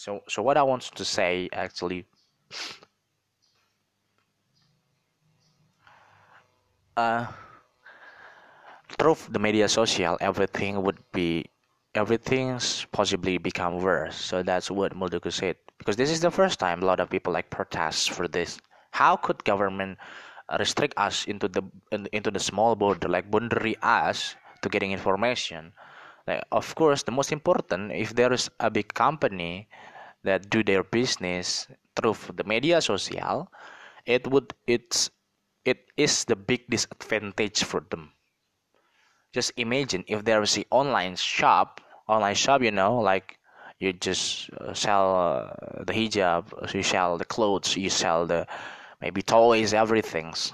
So 0.00 0.22
so 0.32 0.40
what 0.40 0.56
I 0.56 0.62
want 0.62 0.82
to 0.96 1.04
say 1.04 1.50
actually. 1.52 2.06
Uh, 6.96 7.26
through 8.98 9.16
the 9.28 9.38
media 9.38 9.68
social 9.68 10.16
everything 10.20 10.80
would 10.82 10.98
be 11.12 11.44
everything's 11.94 12.86
possibly 12.92 13.36
become 13.36 13.76
worse. 13.82 14.16
So 14.16 14.42
that's 14.42 14.70
what 14.70 14.96
Moeldoko 14.96 15.30
said. 15.30 15.56
Because 15.78 15.96
this 15.96 16.10
is 16.10 16.20
the 16.20 16.30
first 16.30 16.58
time 16.58 16.82
a 16.82 16.86
lot 16.86 17.00
of 17.00 17.10
people 17.10 17.32
like 17.32 17.50
protest 17.50 18.10
for 18.10 18.26
this. 18.26 18.58
How 18.92 19.16
could 19.16 19.44
government 19.44 19.98
restrict 20.58 20.94
us 20.96 21.26
into 21.26 21.46
the 21.46 21.62
into 22.12 22.30
the 22.30 22.40
small 22.40 22.74
border 22.74 23.08
like 23.08 23.30
boundary 23.30 23.76
us 23.82 24.34
to 24.62 24.68
getting 24.70 24.92
information? 24.92 25.72
Like 26.26 26.44
of 26.52 26.74
course 26.74 27.02
the 27.02 27.12
most 27.12 27.32
important 27.32 27.92
if 27.92 28.14
there 28.14 28.32
is 28.32 28.48
a 28.60 28.70
big 28.70 28.94
company 28.94 29.68
that 30.24 30.50
do 30.50 30.62
their 30.62 30.82
business 30.84 31.68
through 31.96 32.16
the 32.34 32.44
media 32.44 32.80
social 32.80 33.50
it 34.06 34.26
would 34.26 34.54
it's 34.66 35.10
it 35.64 35.86
is 35.96 36.24
the 36.24 36.36
big 36.36 36.66
disadvantage 36.68 37.64
for 37.64 37.80
them. 37.90 38.12
Just 39.32 39.52
imagine 39.56 40.04
if 40.06 40.24
there 40.24 40.40
is 40.42 40.56
an 40.56 40.64
online 40.70 41.16
shop 41.16 41.80
online 42.06 42.34
shop 42.36 42.62
you 42.62 42.70
know 42.70 42.98
like 42.98 43.38
you 43.80 43.92
just 43.92 44.50
uh, 44.50 44.72
sell 44.74 45.16
uh, 45.16 45.82
the 45.84 45.92
hijab 45.92 46.72
you 46.74 46.82
sell 46.84 47.18
the 47.18 47.24
clothes 47.24 47.76
you 47.76 47.90
sell 47.90 48.26
the 48.26 48.46
maybe 49.00 49.22
toys 49.22 49.74
everything's 49.74 50.52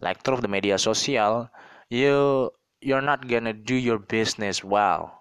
like 0.00 0.22
through 0.22 0.40
the 0.40 0.48
media 0.48 0.78
social 0.78 1.50
you 1.90 2.50
you're 2.80 3.02
not 3.02 3.28
gonna 3.28 3.52
do 3.52 3.74
your 3.74 3.98
business 3.98 4.62
well 4.64 5.15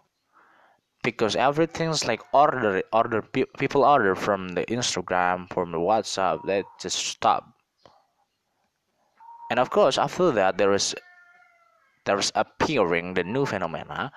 because 1.05 1.35
everything's 1.37 2.03
like 2.09 2.19
order 2.33 2.81
order 2.91 3.21
people 3.21 3.85
order 3.85 4.15
from 4.17 4.57
the 4.57 4.65
instagram 4.65 5.45
from 5.53 5.71
the 5.71 5.77
whatsapp 5.77 6.41
that 6.49 6.65
just 6.81 6.97
stop. 6.97 7.45
And 9.51 9.61
of 9.61 9.69
course 9.69 10.01
after 10.01 10.31
that 10.31 10.57
there 10.57 10.73
is 10.73 10.95
there's 12.05 12.31
appearing 12.33 13.13
the 13.13 13.23
new 13.23 13.45
phenomena 13.45 14.11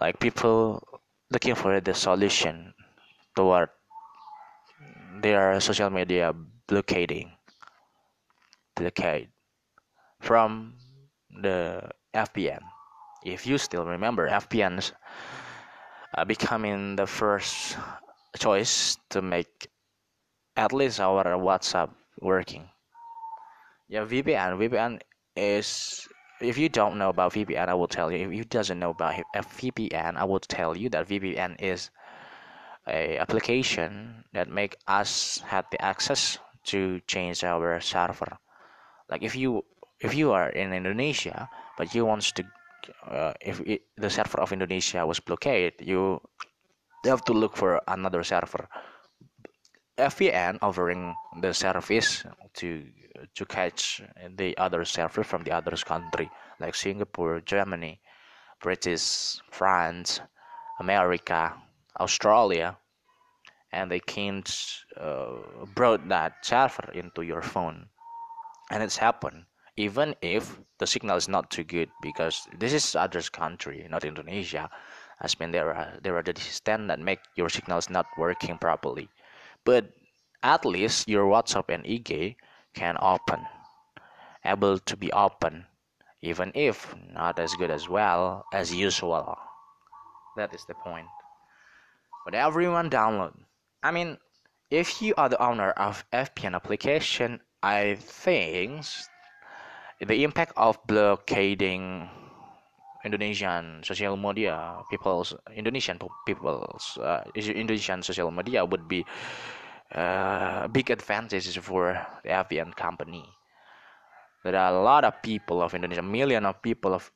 like 0.00 0.18
people 0.18 0.82
looking 1.30 1.54
for 1.54 1.80
the 1.80 1.94
solution 1.94 2.74
toward 3.36 3.70
their 5.22 5.60
social 5.60 5.90
media 5.90 6.34
blockading 6.66 7.30
blockade 8.74 9.30
from 10.18 10.74
the 11.30 11.90
VPN 12.14 12.60
if 13.24 13.46
you 13.46 13.56
still 13.56 13.86
remember 13.86 14.28
VPNs 14.28 14.90
uh, 16.14 16.24
becoming 16.24 16.96
the 16.96 17.06
first 17.06 17.76
choice 18.38 18.98
to 19.10 19.22
make 19.22 19.68
at 20.56 20.72
least 20.72 21.00
our 21.00 21.24
WhatsApp 21.36 21.90
working 22.20 22.68
yeah 23.88 24.04
VPN 24.04 24.56
VPN 24.58 25.00
is 25.36 26.08
if 26.42 26.58
you 26.58 26.68
don't 26.68 26.98
know 26.98 27.08
about 27.08 27.32
VPN, 27.34 27.68
I 27.68 27.74
will 27.74 27.86
tell 27.86 28.10
you. 28.10 28.18
If 28.18 28.34
you 28.34 28.44
doesn't 28.44 28.78
know 28.78 28.90
about 28.90 29.14
VPN, 29.34 30.16
I 30.16 30.24
will 30.24 30.40
tell 30.40 30.76
you 30.76 30.88
that 30.90 31.08
VPN 31.08 31.60
is 31.62 31.90
a 32.86 33.16
application 33.18 34.24
that 34.32 34.48
make 34.48 34.76
us 34.88 35.38
have 35.46 35.66
the 35.70 35.80
access 35.80 36.38
to 36.64 37.00
change 37.06 37.44
our 37.44 37.80
server. 37.80 38.38
Like 39.08 39.22
if 39.22 39.36
you 39.36 39.64
if 40.00 40.14
you 40.14 40.32
are 40.32 40.48
in 40.48 40.72
Indonesia 40.72 41.48
but 41.78 41.94
you 41.94 42.04
want 42.04 42.22
to 42.22 42.44
uh, 43.08 43.32
if 43.40 43.60
it, 43.60 43.82
the 43.96 44.10
server 44.10 44.40
of 44.40 44.52
Indonesia 44.52 45.06
was 45.06 45.20
blockaded, 45.20 45.74
you 45.80 46.20
have 47.04 47.24
to 47.24 47.32
look 47.32 47.56
for 47.56 47.80
another 47.88 48.22
server. 48.22 48.68
VPN 49.98 50.58
offering 50.62 51.14
the 51.40 51.52
service 51.52 52.24
to 52.54 52.84
to 53.34 53.44
catch 53.44 54.02
the 54.36 54.56
other 54.58 54.84
server 54.84 55.22
from 55.22 55.44
the 55.44 55.52
other 55.52 55.76
country 55.76 56.30
like 56.58 56.74
Singapore, 56.74 57.40
Germany, 57.40 58.00
British, 58.60 59.38
France, 59.50 60.20
America, 60.80 61.54
Australia, 62.00 62.76
and 63.70 63.90
they 63.90 64.00
can't 64.00 64.50
uh, 64.96 65.38
brought 65.74 66.08
that 66.08 66.44
server 66.44 66.90
into 66.94 67.22
your 67.22 67.42
phone, 67.42 67.86
and 68.70 68.82
it's 68.82 68.96
happened 68.96 69.44
even 69.76 70.14
if 70.20 70.60
the 70.78 70.86
signal 70.86 71.16
is 71.16 71.28
not 71.28 71.50
too 71.50 71.64
good 71.64 71.90
because 72.02 72.46
this 72.58 72.72
is 72.72 72.94
other 72.94 73.22
country, 73.22 73.86
not 73.88 74.04
Indonesia. 74.04 74.70
As 75.20 75.38
mean 75.38 75.52
there 75.52 75.72
are 75.72 75.98
there 76.02 76.16
are 76.16 76.22
the 76.22 76.32
distance 76.32 76.88
that 76.88 76.98
make 76.98 77.20
your 77.36 77.48
signals 77.48 77.88
not 77.88 78.06
working 78.18 78.58
properly, 78.58 79.08
but 79.64 79.90
at 80.42 80.64
least 80.64 81.08
your 81.08 81.26
WhatsApp 81.26 81.70
and 81.70 81.86
IG 81.86 82.36
can 82.74 82.96
open, 83.00 83.46
able 84.44 84.78
to 84.78 84.96
be 84.96 85.12
open, 85.12 85.66
even 86.20 86.50
if 86.54 86.94
not 87.12 87.38
as 87.38 87.54
good 87.54 87.70
as 87.70 87.88
well 87.88 88.44
as 88.52 88.74
usual. 88.74 89.38
That 90.36 90.54
is 90.54 90.64
the 90.66 90.74
point. 90.74 91.06
But 92.24 92.34
everyone 92.34 92.90
download 92.90 93.34
I 93.82 93.90
mean, 93.90 94.18
if 94.70 95.02
you 95.02 95.12
are 95.16 95.28
the 95.28 95.42
owner 95.42 95.70
of 95.72 96.04
VPN 96.12 96.54
application, 96.54 97.40
I 97.64 97.96
think 97.96 98.86
the 100.06 100.24
impact 100.24 100.52
of 100.56 100.78
blockading 100.86 102.08
Indonesian 103.04 103.82
social 103.82 104.16
media 104.16 104.78
people's 104.90 105.34
Indonesian 105.54 105.98
people's 106.26 106.98
uh, 107.02 107.22
Indonesian 107.34 108.02
social 108.02 108.30
media 108.30 108.64
would 108.64 108.86
be 108.86 109.04
uh, 109.94 110.68
big 110.68 110.90
advantages 110.90 111.56
for 111.56 111.98
the 112.22 112.30
VPN 112.30 112.74
company. 112.76 113.28
There 114.44 114.56
are 114.56 114.74
a 114.74 114.82
lot 114.82 115.04
of 115.04 115.22
people 115.22 115.62
of 115.62 115.74
Indonesia, 115.74 116.02
million 116.02 116.46
of 116.46 116.62
people 116.62 116.94
of 116.94 117.10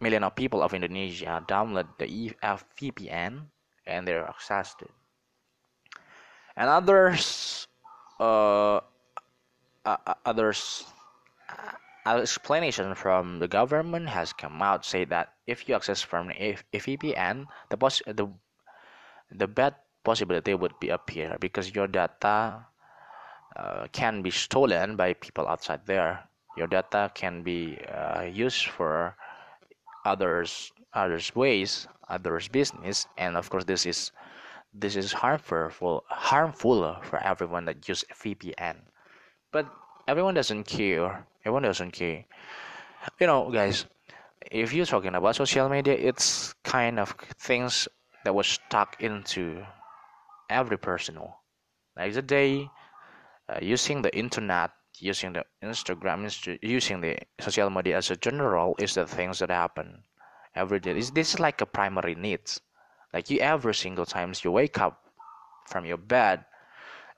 million 0.00 0.24
of 0.24 0.34
people 0.34 0.62
of 0.62 0.74
Indonesia 0.74 1.42
download 1.48 1.88
the 1.98 2.06
VPN 2.76 3.48
and 3.86 4.06
they're 4.06 4.24
accessed 4.24 4.82
it. 4.82 4.90
And 6.56 6.68
others, 6.68 7.66
uh, 8.20 8.80
uh, 9.84 9.96
others, 10.26 10.84
uh, 12.08 12.18
explanation 12.20 12.94
from 12.94 13.38
the 13.38 13.48
government 13.48 14.08
has 14.08 14.32
come 14.32 14.62
out 14.62 14.84
say 14.84 15.04
that 15.04 15.34
if 15.46 15.68
you 15.68 15.74
access 15.74 16.02
from 16.02 16.30
a, 16.32 16.56
VPN, 16.72 17.46
the 17.70 17.76
poss- 17.76 18.02
the 18.06 18.28
the 19.30 19.46
bad 19.46 19.74
possibility 20.04 20.54
would 20.54 20.78
be 20.80 20.88
appear 20.88 21.36
because 21.40 21.74
your 21.74 21.86
data 21.86 22.64
uh, 23.56 23.86
can 23.92 24.22
be 24.22 24.30
stolen 24.30 24.96
by 24.96 25.12
people 25.14 25.46
outside 25.48 25.80
there. 25.86 26.24
Your 26.56 26.66
data 26.66 27.10
can 27.14 27.42
be 27.42 27.78
uh, 27.86 28.22
used 28.22 28.66
for 28.66 29.16
others 30.04 30.72
others 30.94 31.34
ways 31.34 31.86
others 32.08 32.48
business 32.48 33.06
and 33.18 33.36
of 33.36 33.50
course 33.50 33.64
this 33.64 33.84
is 33.86 34.10
this 34.72 34.96
is 34.96 35.12
harmful 35.12 35.68
for 35.70 36.02
harmful 36.08 36.96
for 37.02 37.18
everyone 37.22 37.64
that 37.66 37.88
use 37.88 38.04
VPN 38.12 38.76
but 39.52 39.66
everyone 40.08 40.34
doesn't 40.34 40.64
care 40.64 41.24
everyone 41.44 41.62
doesn't 41.62 41.92
care 41.92 42.24
you 43.20 43.26
know 43.26 43.50
guys 43.50 43.86
if 44.50 44.72
you're 44.72 44.86
talking 44.86 45.14
about 45.14 45.36
social 45.36 45.68
media 45.68 45.94
it's 45.94 46.54
kind 46.64 46.98
of 46.98 47.10
things 47.38 47.86
that 48.24 48.34
was 48.34 48.46
stuck 48.46 48.96
into 49.00 49.64
every 50.50 50.78
person 50.78 51.16
like 51.96 52.12
the 52.14 52.22
day 52.22 52.68
uh, 53.48 53.58
using 53.62 54.02
the 54.02 54.14
internet 54.16 54.72
using 55.00 55.32
the 55.32 55.44
Instagram, 55.62 56.26
using 56.62 57.00
the 57.00 57.18
social 57.38 57.70
media 57.70 57.96
as 57.96 58.10
a 58.10 58.16
general 58.16 58.74
is 58.78 58.94
the 58.94 59.06
things 59.06 59.38
that 59.38 59.50
happen 59.50 60.02
every 60.54 60.80
day. 60.80 60.92
This, 60.92 61.10
this 61.10 61.34
is 61.34 61.40
like 61.40 61.60
a 61.60 61.66
primary 61.66 62.14
needs. 62.14 62.60
Like 63.12 63.30
you 63.30 63.38
every 63.40 63.74
single 63.74 64.06
times 64.06 64.44
you 64.44 64.52
wake 64.52 64.78
up 64.78 65.04
from 65.66 65.84
your 65.84 65.96
bed, 65.96 66.44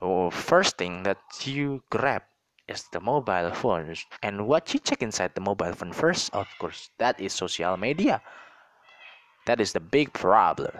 or 0.00 0.30
first 0.30 0.78
thing 0.78 1.02
that 1.04 1.18
you 1.44 1.82
grab 1.90 2.23
is 2.71 2.87
the 2.95 3.00
mobile 3.00 3.50
phones. 3.50 4.07
And 4.23 4.47
what 4.47 4.73
you 4.73 4.79
check 4.79 5.03
inside 5.03 5.35
the 5.35 5.43
mobile 5.43 5.75
phone 5.75 5.93
first, 5.93 6.31
of 6.33 6.47
course, 6.59 6.91
that 6.99 7.21
is 7.21 7.35
social 7.35 7.77
media. 7.77 8.23
That 9.47 9.61
is 9.61 9.73
the 9.73 9.83
big 9.83 10.12
problem. 10.15 10.71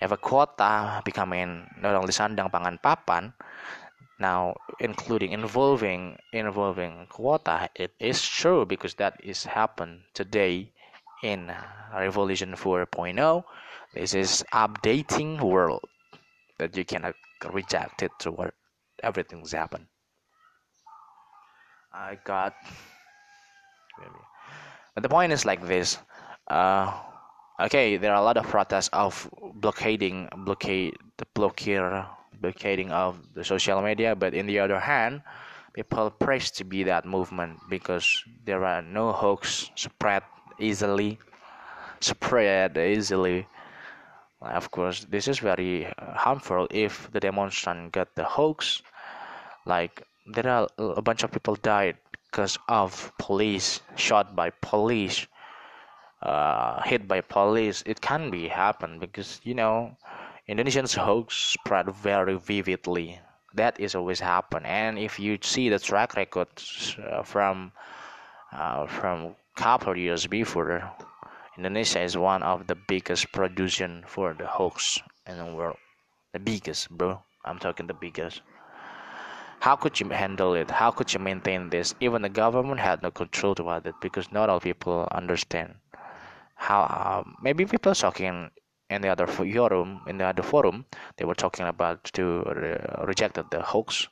If 0.00 0.12
a 0.12 0.16
quota 0.16 1.02
becoming 1.04 1.66
not 1.82 1.98
only 1.98 2.14
sandang 2.14 2.54
pangan 2.54 2.78
papan, 2.78 3.34
now 4.18 4.54
including 4.78 5.32
involving 5.32 6.18
involving 6.32 7.06
quota 7.10 7.70
it 7.74 7.94
is 7.98 8.18
true 8.22 8.66
because 8.66 8.94
that 8.94 9.14
is 9.22 9.44
happened 9.46 10.02
today 10.12 10.70
in 11.22 11.50
revolution 11.94 12.54
4.0 12.54 13.44
this 13.94 14.14
is 14.14 14.44
updating 14.52 15.40
world 15.40 15.86
that 16.58 16.76
you 16.76 16.84
cannot 16.84 17.14
reject 17.54 18.02
it 18.02 18.10
to 18.18 18.30
what 18.30 18.54
everything's 19.02 19.52
happened 19.52 19.86
i 21.92 22.18
got 22.24 22.54
but 24.94 25.02
the 25.02 25.08
point 25.08 25.32
is 25.32 25.44
like 25.44 25.66
this 25.66 25.98
uh, 26.48 26.92
okay 27.60 27.96
there 27.96 28.12
are 28.12 28.20
a 28.20 28.24
lot 28.24 28.36
of 28.36 28.46
protests 28.46 28.88
of 28.92 29.28
blockading 29.54 30.28
blockade 30.44 30.94
the 31.18 31.26
blockade 31.34 32.04
blockading 32.40 32.90
of 32.92 33.16
the 33.34 33.44
social 33.44 33.82
media 33.82 34.14
but 34.14 34.34
in 34.34 34.46
the 34.46 34.58
other 34.58 34.78
hand 34.78 35.22
people 35.72 36.10
praise 36.10 36.50
to 36.50 36.64
be 36.64 36.82
that 36.84 37.04
movement 37.04 37.58
because 37.68 38.22
there 38.44 38.64
are 38.64 38.82
no 38.82 39.12
hoax 39.12 39.70
spread 39.74 40.22
easily 40.58 41.18
spread 42.00 42.76
easily 42.76 43.46
of 44.40 44.70
course 44.70 45.04
this 45.10 45.28
is 45.28 45.38
very 45.38 45.86
harmful 45.98 46.66
if 46.70 47.10
the 47.12 47.20
demonstrant 47.20 47.92
got 47.92 48.14
the 48.14 48.24
hoax 48.24 48.82
like 49.66 50.02
there 50.26 50.48
are 50.48 50.68
a 50.78 51.02
bunch 51.02 51.22
of 51.22 51.32
people 51.32 51.56
died 51.56 51.96
because 52.30 52.58
of 52.68 53.12
police 53.18 53.80
shot 53.96 54.36
by 54.36 54.50
police 54.60 55.26
uh, 56.22 56.82
hit 56.82 57.06
by 57.08 57.20
police 57.20 57.82
it 57.86 58.00
can 58.00 58.30
be 58.30 58.48
happen 58.48 58.98
because 58.98 59.40
you 59.44 59.54
know 59.54 59.96
Indonesians 60.48 60.94
hoax 60.96 61.36
spread 61.36 61.90
very 61.90 62.38
vividly. 62.38 63.20
That 63.52 63.78
is 63.78 63.94
always 63.94 64.20
happen. 64.20 64.64
And 64.64 64.98
if 64.98 65.20
you 65.20 65.38
see 65.42 65.68
the 65.68 65.78
track 65.78 66.16
record 66.16 66.48
uh, 67.04 67.22
from 67.22 67.72
uh, 68.52 68.86
from 68.86 69.36
couple 69.56 69.96
years 69.98 70.26
before, 70.26 70.90
Indonesia 71.58 72.00
is 72.00 72.16
one 72.16 72.44
of 72.44 72.68
the 72.68 72.76
biggest 72.76 73.32
production 73.32 74.04
for 74.06 74.32
the 74.32 74.46
hoax 74.46 75.02
in 75.26 75.38
the 75.38 75.44
world. 75.44 75.76
The 76.32 76.38
biggest, 76.38 76.88
bro. 76.88 77.20
I'm 77.44 77.58
talking 77.58 77.88
the 77.88 77.94
biggest. 77.98 78.42
How 79.58 79.74
could 79.74 79.98
you 79.98 80.08
handle 80.10 80.54
it? 80.54 80.70
How 80.70 80.92
could 80.92 81.12
you 81.12 81.18
maintain 81.18 81.68
this? 81.70 81.96
Even 81.98 82.22
the 82.22 82.28
government 82.28 82.78
had 82.78 83.02
no 83.02 83.10
control 83.10 83.56
about 83.58 83.86
it 83.86 83.96
because 84.00 84.30
not 84.30 84.48
all 84.48 84.60
people 84.60 85.08
understand. 85.10 85.74
How 86.54 86.82
uh, 86.82 87.24
maybe 87.42 87.66
people 87.66 87.92
talking 87.92 88.52
in 88.88 89.02
the 89.02 89.08
other 89.08 89.26
forum 89.26 90.00
in 90.06 90.18
the 90.18 90.24
other 90.24 90.42
forum 90.42 90.86
they 91.16 91.24
were 91.24 91.34
talking 91.34 91.66
about 91.66 92.04
to 92.04 92.42
re- 92.54 92.78
reject 93.04 93.34
the 93.50 93.62
hoax 93.62 94.06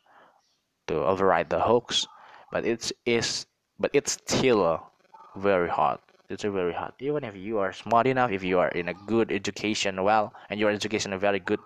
to 0.86 0.94
override 0.96 1.48
the 1.48 1.60
hoax 1.60 2.06
but 2.52 2.66
it's 2.66 2.92
is 3.06 3.46
but 3.78 3.90
it's 3.94 4.12
still 4.12 4.90
very 5.34 5.68
hard 5.70 5.98
it's 6.28 6.42
very 6.44 6.72
hard. 6.72 6.92
Even 6.98 7.24
if 7.24 7.36
you 7.36 7.58
are 7.58 7.72
smart 7.72 8.06
enough 8.06 8.30
if 8.30 8.42
you 8.42 8.58
are 8.58 8.68
in 8.68 8.88
a 8.88 8.94
good 8.94 9.30
education 9.32 10.02
well 10.02 10.32
and 10.50 10.60
your 10.60 10.70
education 10.70 11.12
is 11.12 11.20
very 11.20 11.38
good 11.38 11.60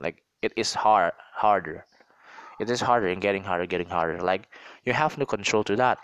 like 0.00 0.22
it 0.42 0.52
is 0.56 0.74
hard 0.74 1.12
harder. 1.34 1.84
It 2.58 2.70
is 2.70 2.80
harder 2.80 3.08
and 3.08 3.20
getting 3.20 3.44
harder 3.44 3.66
getting 3.66 3.88
harder. 3.88 4.20
Like 4.20 4.48
you 4.84 4.92
have 4.92 5.18
no 5.18 5.26
control 5.26 5.64
to 5.64 5.76
that. 5.76 5.98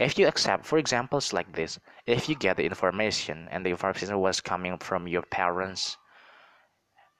If 0.00 0.18
you 0.18 0.26
accept, 0.26 0.64
for 0.64 0.78
examples 0.78 1.32
like 1.34 1.52
this, 1.52 1.78
if 2.06 2.28
you 2.28 2.34
get 2.34 2.56
the 2.56 2.64
information 2.64 3.48
and 3.50 3.66
the 3.66 3.70
information 3.70 4.18
was 4.18 4.40
coming 4.40 4.78
from 4.78 5.06
your 5.06 5.22
parents, 5.22 5.98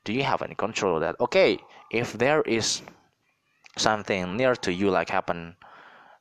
do 0.05 0.15
you 0.15 0.23
have 0.23 0.41
any 0.41 0.55
control 0.55 0.99
that? 1.01 1.17
Okay, 1.21 1.59
if 1.91 2.15
there 2.15 2.41
is 2.43 2.81
something 3.77 4.37
near 4.37 4.55
to 4.57 4.73
you, 4.73 4.91
like 4.91 5.11
happen 5.11 5.57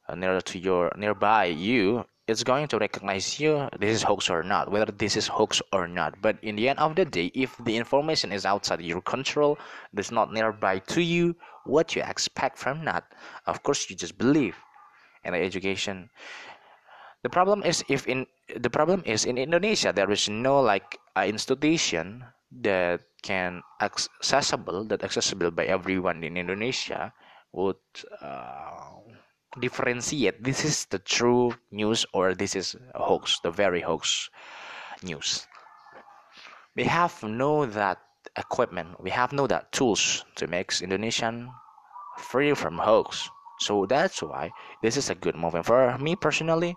uh, 0.10 0.16
near 0.16 0.42
to 0.42 0.60
your 0.60 0.92
nearby 0.98 1.46
you, 1.46 2.06
it's 2.30 2.44
going 2.44 2.68
to 2.70 2.78
recognize 2.78 3.40
you. 3.40 3.68
This 3.80 3.98
is 3.98 4.04
hoax 4.04 4.30
or 4.30 4.44
not, 4.44 4.72
whether 4.72 4.92
this 4.92 5.18
is 5.18 5.28
hoax 5.28 5.62
or 5.74 5.88
not. 5.88 6.22
But 6.22 6.38
in 6.42 6.56
the 6.56 6.70
end 6.70 6.80
of 6.80 6.96
the 6.96 7.06
day, 7.06 7.32
if 7.34 7.58
the 7.66 7.76
information 7.76 8.32
is 8.32 8.46
outside 8.46 8.82
your 8.82 9.02
control, 9.02 9.58
it's 9.98 10.12
not 10.12 10.32
nearby 10.32 10.80
to 10.94 11.02
you, 11.02 11.36
what 11.66 11.96
you 11.96 12.04
expect 12.06 12.58
from 12.58 12.86
that? 12.86 13.04
Of 13.48 13.64
course, 13.64 13.90
you 13.90 13.96
just 13.96 14.18
believe 14.18 14.56
in 15.26 15.34
the 15.34 15.40
education 15.42 16.10
the 17.24 17.30
problem 17.30 17.64
is 17.64 17.84
if 17.90 18.08
in 18.08 18.26
the 18.56 18.70
problem 18.70 19.04
is 19.06 19.26
in 19.26 19.38
Indonesia 19.38 19.92
there 19.92 20.10
is 20.12 20.30
no 20.30 20.62
like 20.62 20.98
institution 21.20 22.24
that 22.64 23.02
can 23.22 23.62
accessible 23.82 24.86
that 24.88 25.04
accessible 25.04 25.52
by 25.52 25.66
everyone 25.66 26.24
in 26.24 26.38
Indonesia 26.38 27.12
would 27.52 27.82
uh, 28.22 28.96
differentiate 29.60 30.44
this 30.44 30.64
is 30.64 30.86
the 30.86 31.00
true 31.00 31.54
news 31.72 32.06
or 32.14 32.36
this 32.36 32.56
is 32.56 32.76
a 32.94 33.02
hoax 33.04 33.40
the 33.42 33.52
very 33.52 33.82
hoax 33.82 34.30
news. 35.02 35.48
We 36.76 36.84
have 36.84 37.24
no 37.24 37.66
that 37.66 37.98
equipment 38.38 39.02
we 39.02 39.10
have 39.10 39.34
no 39.34 39.48
that 39.48 39.72
tools 39.72 40.24
to 40.36 40.48
make 40.48 40.82
Indonesian 40.82 41.52
free 42.20 42.54
from 42.54 42.78
hoax. 42.78 43.30
So 43.60 43.86
that's 43.86 44.22
why 44.22 44.52
this 44.82 44.98
is 44.98 45.10
a 45.10 45.16
good 45.16 45.36
movement. 45.36 45.66
For 45.66 45.98
me 45.98 46.16
personally 46.16 46.76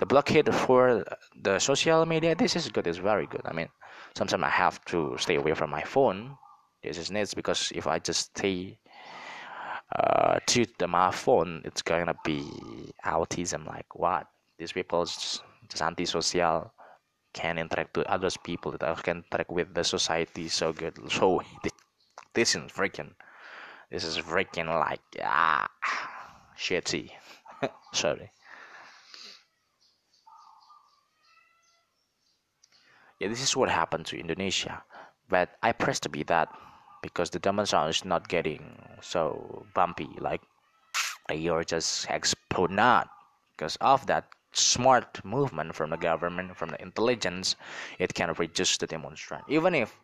the 0.00 0.06
blockade 0.06 0.52
for 0.52 1.04
the 1.40 1.58
social 1.58 2.04
media 2.04 2.34
this 2.34 2.56
is 2.56 2.68
good 2.68 2.86
it's 2.86 2.98
very 2.98 3.26
good. 3.26 3.42
I 3.44 3.52
mean 3.52 3.68
sometimes 4.16 4.42
i 4.42 4.48
have 4.48 4.84
to 4.86 5.16
stay 5.18 5.36
away 5.36 5.54
from 5.54 5.70
my 5.70 5.82
phone. 5.82 6.36
This 6.82 6.98
is 6.98 7.12
needs 7.12 7.32
because 7.32 7.70
if 7.74 7.86
i 7.86 8.00
just 8.00 8.36
stay 8.36 8.78
uh, 9.96 10.38
to 10.46 10.64
the 10.78 10.86
my 10.88 11.10
phone 11.10 11.62
it's 11.64 11.82
gonna 11.82 12.14
be 12.24 12.42
autism 13.04 13.66
like 13.66 13.94
what? 13.94 14.26
These 14.58 14.72
people 14.72 15.04
just, 15.04 15.42
antisocial 15.80 16.72
can 17.32 17.58
interact 17.58 17.96
with 17.96 18.06
others 18.06 18.36
people 18.36 18.72
that 18.72 19.02
can 19.02 19.24
interact 19.24 19.50
with 19.50 19.74
the 19.74 19.84
society 19.84 20.48
so 20.48 20.72
good. 20.72 20.98
So 21.10 21.42
this 22.34 22.54
is 22.54 22.62
freaking 22.72 23.12
this 23.90 24.04
is 24.04 24.18
freaking 24.18 24.68
like 24.68 25.00
ah 25.22 25.68
shitty. 26.58 27.10
Sorry. 27.92 28.30
Yeah 33.18 33.28
this 33.28 33.40
is 33.42 33.56
what 33.56 33.70
happened 33.70 34.04
to 34.06 34.18
indonesia 34.18 34.82
but 35.28 35.50
i 35.62 35.70
press 35.70 36.00
to 36.00 36.08
be 36.08 36.24
that 36.24 36.48
because 37.02 37.30
the 37.30 37.38
demonstration 37.38 37.90
is 37.90 38.04
not 38.04 38.28
getting 38.28 38.62
so 39.00 39.66
bumpy 39.74 40.08
like 40.18 40.40
you're 41.32 41.64
just 41.64 42.06
explode 42.10 42.70
not 42.70 43.08
because 43.56 43.76
of 43.76 44.06
that 44.06 44.24
smart 44.52 45.24
movement 45.24 45.74
from 45.74 45.90
the 45.90 45.96
government 45.96 46.56
from 46.56 46.70
the 46.70 46.80
intelligence 46.82 47.56
it 47.98 48.12
can 48.14 48.32
reduce 48.38 48.76
the 48.76 48.86
demonstration 48.86 49.44
even 49.48 49.74
if 49.74 49.98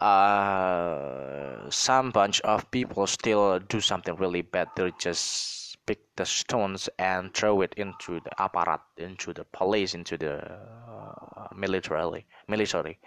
uh, 0.00 1.68
some 1.70 2.10
bunch 2.10 2.40
of 2.42 2.70
people 2.70 3.06
still 3.06 3.58
do 3.58 3.80
something 3.80 4.14
really 4.16 4.42
bad 4.42 4.68
they 4.76 4.92
just 4.98 5.76
pick 5.86 6.00
the 6.16 6.26
stones 6.26 6.88
and 6.98 7.34
throw 7.34 7.60
it 7.62 7.74
into 7.76 8.20
the 8.20 8.30
apparat 8.38 8.80
into 8.96 9.32
the 9.32 9.44
police 9.52 9.94
into 9.94 10.16
the 10.18 10.34
uh, 10.44 11.48
military 11.54 12.26
military. 12.46 12.98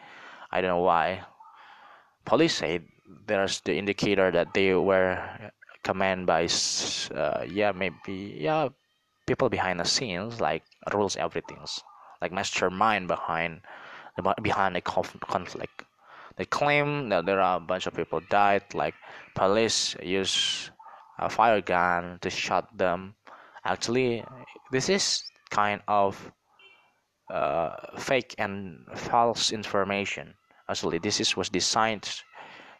I 0.51 0.61
don't 0.61 0.69
know 0.69 0.83
why. 0.83 1.23
Police 2.25 2.55
say 2.55 2.81
there's 3.27 3.61
the 3.61 3.75
indicator 3.77 4.31
that 4.31 4.53
they 4.53 4.73
were 4.73 5.17
commanded 5.83 6.27
by 6.27 6.47
uh, 7.15 7.43
yeah 7.47 7.71
maybe 7.71 8.37
yeah 8.39 8.69
people 9.25 9.49
behind 9.49 9.79
the 9.79 9.85
scenes 9.85 10.39
like 10.39 10.63
rules 10.93 11.15
everything's 11.17 11.81
like 12.21 12.31
mastermind 12.31 13.07
behind 13.07 13.61
behind 14.41 14.77
a 14.77 14.81
conflict 14.81 15.85
they 16.37 16.45
claim 16.45 17.09
that 17.09 17.25
there 17.25 17.39
are 17.39 17.57
a 17.57 17.59
bunch 17.59 17.87
of 17.87 17.93
people 17.93 18.21
died 18.29 18.63
like 18.73 18.95
police 19.35 19.95
use 20.01 20.71
a 21.19 21.29
fire 21.29 21.61
gun 21.61 22.17
to 22.21 22.29
shot 22.29 22.75
them. 22.77 23.15
Actually 23.63 24.23
this 24.71 24.89
is 24.89 25.23
kind 25.49 25.81
of 25.87 26.31
uh, 27.29 27.75
fake 27.97 28.35
and 28.37 28.85
false 28.95 29.51
information. 29.51 30.33
Actually 30.67 30.97
this 30.97 31.19
is 31.19 31.37
was 31.37 31.49
designed 31.49 32.09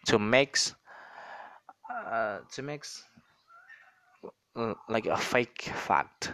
to 0.06 0.20
mix 0.20 0.76
uh, 1.90 2.40
to 2.52 2.62
make 2.62 2.86
uh, 4.56 4.74
like 4.90 5.06
a 5.06 5.18
fake 5.18 5.62
fact. 5.62 6.34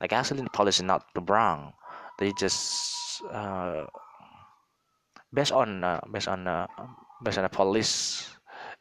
Like 0.00 0.10
the 0.10 0.48
police 0.52 0.76
is 0.76 0.82
not 0.82 1.06
the 1.14 1.20
wrong. 1.22 1.72
They 2.18 2.32
just 2.38 3.22
uh, 3.30 3.86
based 5.32 5.52
on 5.52 5.84
uh, 5.84 6.00
based 6.12 6.28
on 6.28 6.46
uh, 6.46 6.66
based 7.22 7.38
on 7.38 7.44
a 7.44 7.48
police 7.48 8.28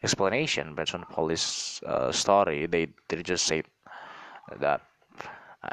explanation 0.03 0.75
based 0.75 0.93
on 0.93 1.03
a 1.03 1.13
police 1.13 1.81
uh, 1.83 2.11
story 2.11 2.65
they 2.67 2.87
they 3.07 3.23
just 3.23 3.45
say 3.45 3.63
that 4.59 4.81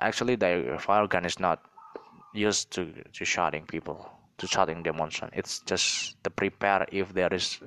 actually 0.01 0.37
the 0.37 0.77
fire 0.81 1.07
gun 1.07 1.25
is 1.25 1.39
not 1.39 1.61
used 2.33 2.71
to 2.73 2.93
to 3.13 3.25
shooting 3.25 3.67
people 3.67 4.09
to 4.39 4.47
shooting 4.47 4.83
demonstration. 4.83 5.31
It's 5.33 5.61
just 5.61 6.17
to 6.25 6.31
prepare 6.31 6.87
if 6.91 7.13
there 7.13 7.33
is 7.33 7.61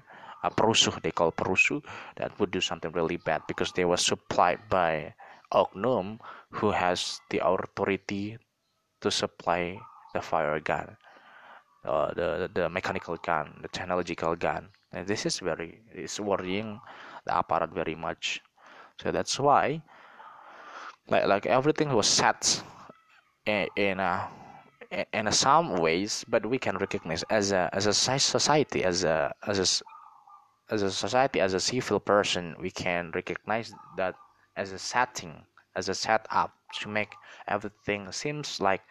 a 0.44 0.50
perusuh 0.52 1.02
they 1.02 1.12
call 1.12 1.32
perusuh 1.32 1.84
that 2.16 2.38
would 2.40 2.52
do 2.52 2.62
something 2.62 2.92
really 2.92 3.18
bad 3.18 3.42
because 3.48 3.72
they 3.72 3.86
were 3.86 3.98
supplied 3.98 4.60
by 4.70 5.14
Oknum 5.52 6.20
who 6.52 6.72
has 6.72 7.22
the 7.30 7.40
authority 7.46 8.38
to 9.02 9.12
supply 9.12 9.80
the 10.14 10.22
fire 10.22 10.60
gun 10.60 10.98
uh, 11.86 12.14
the 12.14 12.50
the 12.54 12.70
mechanical 12.70 13.16
gun 13.18 13.60
the 13.62 13.68
technological 13.68 14.36
gun. 14.36 14.70
And 14.92 15.08
this 15.08 15.26
is 15.26 15.40
very 15.40 15.82
it's 15.94 16.20
worrying 16.20 16.80
the 17.26 17.32
apparat 17.32 17.74
very 17.74 17.96
much. 17.96 18.42
So 19.02 19.12
that's 19.12 19.40
why 19.40 19.82
like 21.08 21.28
like 21.28 21.46
everything 21.46 21.94
was 21.94 22.08
set 22.08 22.64
in, 23.46 23.68
in 23.76 24.00
a 24.00 24.28
in 25.14 25.32
some 25.32 25.78
ways 25.78 26.26
but 26.28 26.46
we 26.46 26.58
can 26.58 26.78
recognize 26.78 27.24
as 27.30 27.52
a 27.52 27.70
as 27.74 27.86
a 27.86 27.94
society 27.94 28.84
as 28.84 29.04
a 29.04 29.34
as 29.46 29.60
a 29.60 29.66
as 30.70 30.82
a 30.82 30.92
society 30.92 31.40
as 31.40 31.54
a 31.54 31.60
civil 31.60 32.00
person 32.00 32.56
we 32.60 32.72
can 32.72 33.12
recognize 33.14 33.74
that 33.98 34.16
as 34.56 34.72
a 34.72 34.80
setting 34.80 35.46
as 35.76 35.90
a 35.90 35.94
setup 35.94 36.52
to 36.74 36.90
make 36.90 37.14
everything 37.48 38.12
seems 38.12 38.60
like 38.60 38.82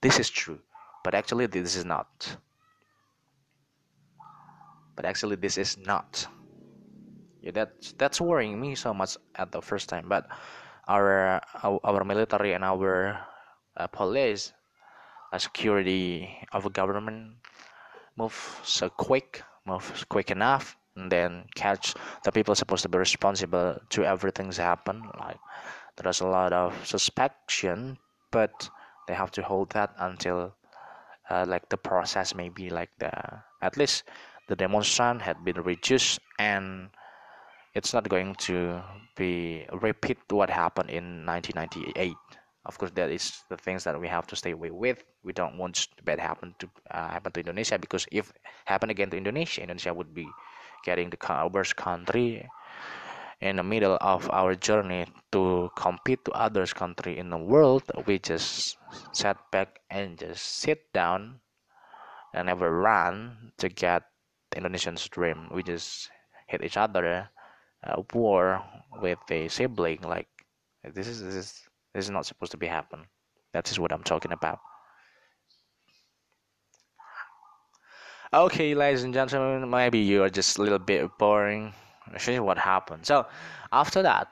this 0.00 0.18
is 0.18 0.30
true 0.30 0.60
but 1.04 1.14
actually 1.14 1.46
this 1.46 1.76
is 1.76 1.84
not. 1.84 2.08
But 4.96 5.04
actually 5.04 5.36
this 5.36 5.58
is 5.58 5.76
not. 5.76 6.26
Yeah 7.44 7.52
that's 7.52 7.92
that's 8.00 8.20
worrying 8.24 8.58
me 8.58 8.74
so 8.74 8.96
much 8.96 9.20
at 9.36 9.52
the 9.52 9.60
first 9.60 9.92
time 9.92 10.08
but 10.08 10.24
our 10.88 11.44
our, 11.60 11.78
our 11.84 12.02
military 12.02 12.56
and 12.56 12.64
our 12.64 13.20
uh, 13.76 13.86
police 13.92 14.56
uh, 15.30 15.36
security 15.36 16.32
of 16.56 16.72
government 16.72 17.36
move 18.16 18.32
so 18.64 18.88
quick 18.88 19.44
move 19.68 19.84
quick 20.08 20.32
enough 20.32 20.80
and 20.96 21.10
then 21.10 21.44
catch 21.54 21.94
the 22.24 22.32
people 22.32 22.54
supposed 22.54 22.82
to 22.82 22.88
be 22.88 22.98
responsible 22.98 23.78
to 23.90 24.04
everything's 24.04 24.56
happened. 24.56 25.02
Like 25.18 25.38
there's 25.96 26.20
a 26.20 26.26
lot 26.26 26.52
of 26.52 26.74
suspicion 26.86 27.98
but 28.30 28.68
they 29.06 29.14
have 29.14 29.30
to 29.30 29.42
hold 29.42 29.70
that 29.70 29.94
until 29.98 30.54
uh, 31.30 31.44
like 31.46 31.68
the 31.68 31.76
process 31.76 32.34
maybe 32.34 32.68
like 32.70 32.90
the 32.98 33.12
at 33.62 33.76
least 33.76 34.04
the 34.48 34.56
demonstration 34.56 35.20
had 35.20 35.44
been 35.44 35.60
reduced 35.62 36.18
and 36.38 36.90
it's 37.74 37.94
not 37.94 38.08
going 38.08 38.34
to 38.34 38.82
be 39.16 39.64
repeat 39.72 40.18
what 40.30 40.50
happened 40.50 40.90
in 40.90 41.24
1998 41.24 42.12
of 42.66 42.78
course 42.78 42.90
that 42.94 43.10
is 43.10 43.44
the 43.48 43.56
things 43.56 43.84
that 43.84 43.98
we 43.98 44.08
have 44.08 44.26
to 44.26 44.36
stay 44.36 44.52
away 44.52 44.70
with. 44.70 45.04
We 45.22 45.32
don't 45.32 45.58
want 45.58 45.86
bad 46.04 46.18
happen 46.18 46.54
to 46.58 46.68
uh, 46.90 47.08
happen 47.08 47.32
to 47.32 47.40
indonesia 47.40 47.78
because 47.78 48.06
if 48.10 48.32
happen 48.64 48.90
again 48.90 49.10
to 49.10 49.16
indonesia 49.16 49.60
indonesia 49.60 49.92
would 49.92 50.14
be 50.14 50.26
getting 50.84 51.10
the 51.10 51.50
worst 51.52 51.76
country 51.76 52.48
in 53.40 53.56
the 53.56 53.62
middle 53.62 53.98
of 54.00 54.30
our 54.30 54.54
journey 54.54 55.06
to 55.32 55.70
compete 55.76 56.24
to 56.24 56.32
others 56.32 56.72
country 56.72 57.18
in 57.18 57.30
the 57.30 57.36
world 57.36 57.82
we 58.06 58.18
just 58.18 58.78
sat 59.12 59.36
back 59.50 59.80
and 59.90 60.18
just 60.18 60.44
sit 60.62 60.92
down 60.92 61.40
and 62.34 62.46
never 62.46 62.70
run 62.70 63.52
to 63.58 63.68
get 63.68 64.02
indonesian's 64.56 65.08
dream. 65.08 65.48
We 65.52 65.62
just 65.62 66.10
hit 66.48 66.64
each 66.64 66.76
other 66.76 67.28
uh, 67.84 68.02
war 68.12 68.62
with 69.00 69.18
a 69.30 69.48
sibling 69.48 70.00
like 70.02 70.28
this 70.82 71.08
is 71.08 71.22
this 71.22 71.34
is 71.34 71.62
this 71.94 72.04
is 72.06 72.10
not 72.10 72.26
supposed 72.26 72.52
to 72.52 72.58
be 72.58 72.66
happen. 72.66 73.06
That 73.52 73.70
is 73.70 73.78
what 73.78 73.92
i'm 73.92 74.02
talking 74.02 74.32
about 74.32 74.58
Okay, 78.34 78.74
ladies 78.74 79.04
and 79.04 79.14
gentlemen, 79.14 79.70
maybe 79.70 80.00
you 80.00 80.24
are 80.24 80.28
just 80.28 80.58
a 80.58 80.62
little 80.62 80.80
bit 80.80 81.06
boring. 81.18 81.72
You 82.26 82.42
what 82.42 82.58
happened. 82.58 83.06
So, 83.06 83.26
after 83.70 84.02
that, 84.02 84.26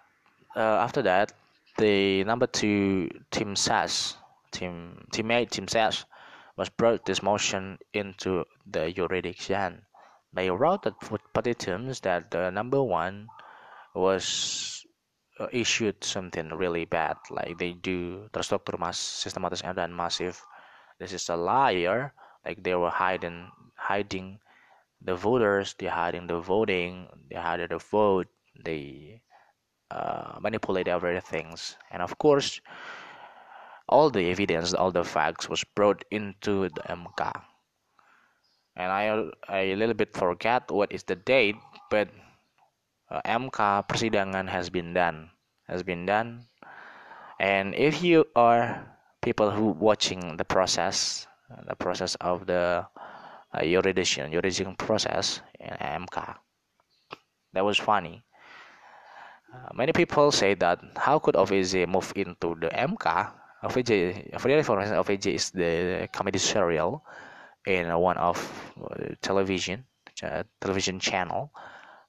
uh, 0.57 0.83
after 0.83 1.03
that, 1.03 1.31
the 1.79 2.25
number 2.25 2.49
two 2.49 3.09
team 3.31 3.55
says, 3.55 4.17
team 4.51 5.07
teammate 5.13 5.51
team 5.51 5.69
says, 5.69 6.05
was 6.57 6.69
brought 6.69 7.07
this 7.07 7.23
motion 7.23 7.79
into 7.95 8.45
the 8.67 8.91
jurisdiction. 8.91 9.87
They 10.35 10.51
wrote 10.51 10.83
that 10.83 10.99
petitions 11.33 12.01
that 12.01 12.33
the 12.33 12.51
number 12.51 12.83
one 12.83 13.29
was 13.95 14.85
uh, 15.39 15.47
issued 15.53 16.03
something 16.03 16.49
really 16.49 16.87
bad, 16.87 17.19
like 17.31 17.57
they 17.57 17.75
do 17.75 18.27
terstruktur 18.33 18.81
mas 18.81 18.99
sistematis 18.99 19.63
dan 19.63 19.95
massive. 19.95 20.43
This 20.99 21.13
is 21.13 21.29
a 21.29 21.37
liar, 21.37 22.13
like 22.45 22.65
they 22.65 22.75
were 22.75 22.91
hiding 22.91 23.47
hiding 23.83 24.39
the 25.03 25.15
voters, 25.15 25.75
they're 25.79 25.91
hiding 25.91 26.27
the 26.27 26.39
voting, 26.39 27.09
they 27.29 27.37
hiding 27.37 27.69
the 27.69 27.79
vote, 27.79 28.29
they 28.65 29.21
uh, 29.91 30.39
manipulate 30.41 30.89
everything. 30.89 31.57
And 31.91 32.03
of 32.03 32.17
course, 32.19 32.61
all 33.89 34.11
the 34.11 34.31
evidence, 34.31 34.73
all 34.75 34.93
the 34.93 35.05
facts 35.05 35.49
was 35.49 35.65
brought 35.75 36.05
into 36.11 36.69
the 36.71 36.83
MK. 36.89 37.33
And 38.77 38.91
I, 38.91 39.29
I 39.49 39.59
a 39.75 39.77
little 39.77 39.95
bit 39.95 40.17
forget 40.17 40.71
what 40.71 40.93
is 40.93 41.03
the 41.03 41.17
date, 41.17 41.57
but 41.91 42.09
uh, 43.11 43.21
MK 43.27 43.89
persidangan 43.89 44.49
has 44.49 44.71
been 44.71 44.95
done, 44.95 45.31
has 45.69 45.83
been 45.83 46.07
done. 46.07 46.47
And 47.39 47.75
if 47.75 48.03
you 48.03 48.25
are 48.37 48.87
people 49.21 49.51
who 49.51 49.77
watching 49.77 50.37
the 50.37 50.45
process, 50.45 51.27
the 51.69 51.77
process 51.77 52.15
of 52.17 52.47
the 52.47 52.87
uh, 53.53 53.63
jurisdiction, 53.63 54.33
jurisdiction 54.33 54.77
process 54.77 55.41
in 55.61 55.71
MK. 55.71 56.37
That 57.53 57.65
was 57.65 57.79
funny. 57.79 58.23
Uh, 59.53 59.69
many 59.75 59.93
people 59.93 60.33
say 60.33 60.55
that 60.55 60.81
how 60.97 61.19
could 61.19 61.35
OVJ 61.35 61.87
move 61.87 62.13
into 62.17 62.57
the 62.61 62.69
MK? 62.69 63.31
OVJ, 63.65 64.41
for 64.41 64.49
the 64.49 64.57
information, 64.57 64.95
OVJ 64.95 65.35
is 65.35 65.51
the 65.51 66.09
comedy 66.13 66.39
serial 66.39 67.05
in 67.67 67.87
one 67.99 68.17
of 68.17 68.37
uh, 68.83 69.15
television 69.21 69.85
uh, 70.23 70.43
television 70.61 70.99
channel, 71.01 71.51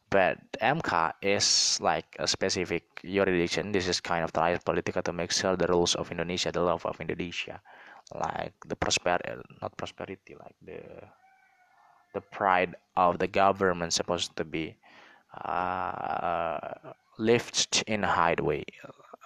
but 0.09 0.37
MK 0.61 1.13
is 1.21 1.79
like 1.81 2.05
a 2.19 2.27
specific 2.27 2.83
jurisdiction. 3.03 3.71
This 3.71 3.87
is 3.87 4.01
kind 4.01 4.23
of 4.23 4.31
trias 4.31 4.63
politica 4.63 5.03
to 5.03 5.13
make 5.13 5.31
sure 5.31 5.55
the 5.55 5.67
rules 5.67 5.95
of 5.95 6.11
Indonesia, 6.11 6.51
the 6.51 6.61
law 6.61 6.77
of 6.83 7.01
Indonesia, 7.01 7.61
like 8.13 8.53
the 8.67 8.75
prosperity, 8.75 9.41
not 9.61 9.75
prosperity, 9.77 10.35
like 10.37 10.55
the 10.61 10.79
the 12.13 12.21
pride 12.21 12.75
of 12.95 13.19
the 13.19 13.27
government 13.27 13.93
supposed 13.93 14.35
to 14.37 14.43
be 14.43 14.75
uh, 15.33 16.57
lifted 17.17 17.83
in 17.87 18.03
a 18.03 18.07
highway. 18.07 18.63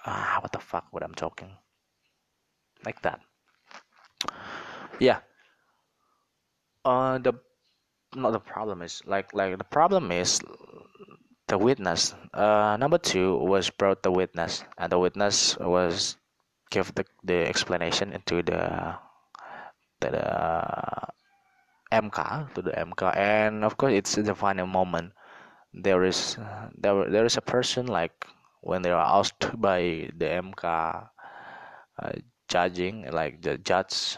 Uh, 0.04 0.40
what 0.40 0.52
the 0.52 0.58
fuck? 0.58 0.86
What 0.90 1.02
I'm 1.02 1.14
talking? 1.14 1.50
Like 2.84 3.02
that. 3.02 3.20
Yeah. 4.98 5.20
Uh, 6.84 7.18
the 7.18 7.34
not 8.16 8.30
the 8.30 8.40
problem 8.40 8.82
is 8.82 9.02
like 9.04 9.34
like 9.34 9.58
the 9.58 9.64
problem 9.64 10.10
is 10.10 10.40
the 11.48 11.58
witness. 11.58 12.14
Uh, 12.32 12.76
number 12.78 12.98
two 12.98 13.36
was 13.36 13.68
brought 13.70 14.02
the 14.02 14.10
witness, 14.10 14.64
and 14.78 14.90
the 14.92 14.98
witness 14.98 15.58
was 15.58 16.16
give 16.70 16.94
the, 16.94 17.04
the 17.24 17.46
explanation 17.46 18.12
into 18.12 18.42
the 18.42 18.96
the, 20.00 20.10
the 20.10 21.08
MK 21.92 22.54
to 22.54 22.62
the 22.62 22.72
MK, 22.72 23.16
and 23.16 23.64
of 23.64 23.76
course 23.76 23.92
it's 23.92 24.14
the 24.14 24.34
final 24.34 24.66
moment. 24.66 25.12
There 25.72 26.04
is 26.04 26.36
there 26.76 27.08
there 27.10 27.24
is 27.24 27.36
a 27.36 27.42
person 27.42 27.86
like 27.86 28.26
when 28.60 28.82
they 28.82 28.90
are 28.90 29.18
asked 29.18 29.48
by 29.60 30.10
the 30.16 30.26
MK 30.26 30.64
uh, 30.64 32.12
judging 32.48 33.10
like 33.10 33.42
the 33.42 33.58
judge 33.58 34.16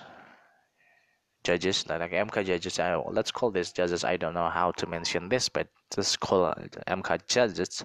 judges 1.42 1.86
like, 1.88 2.12
MK 2.12 2.44
judges 2.44 2.78
I, 2.78 2.96
let's 2.96 3.30
call 3.30 3.50
this 3.50 3.72
judges. 3.72 4.04
I 4.04 4.16
don't 4.16 4.34
know 4.34 4.48
how 4.48 4.72
to 4.72 4.86
mention 4.86 5.28
this 5.28 5.48
but 5.48 5.68
just 5.94 6.20
call 6.20 6.54
MK 6.86 7.26
judges. 7.26 7.82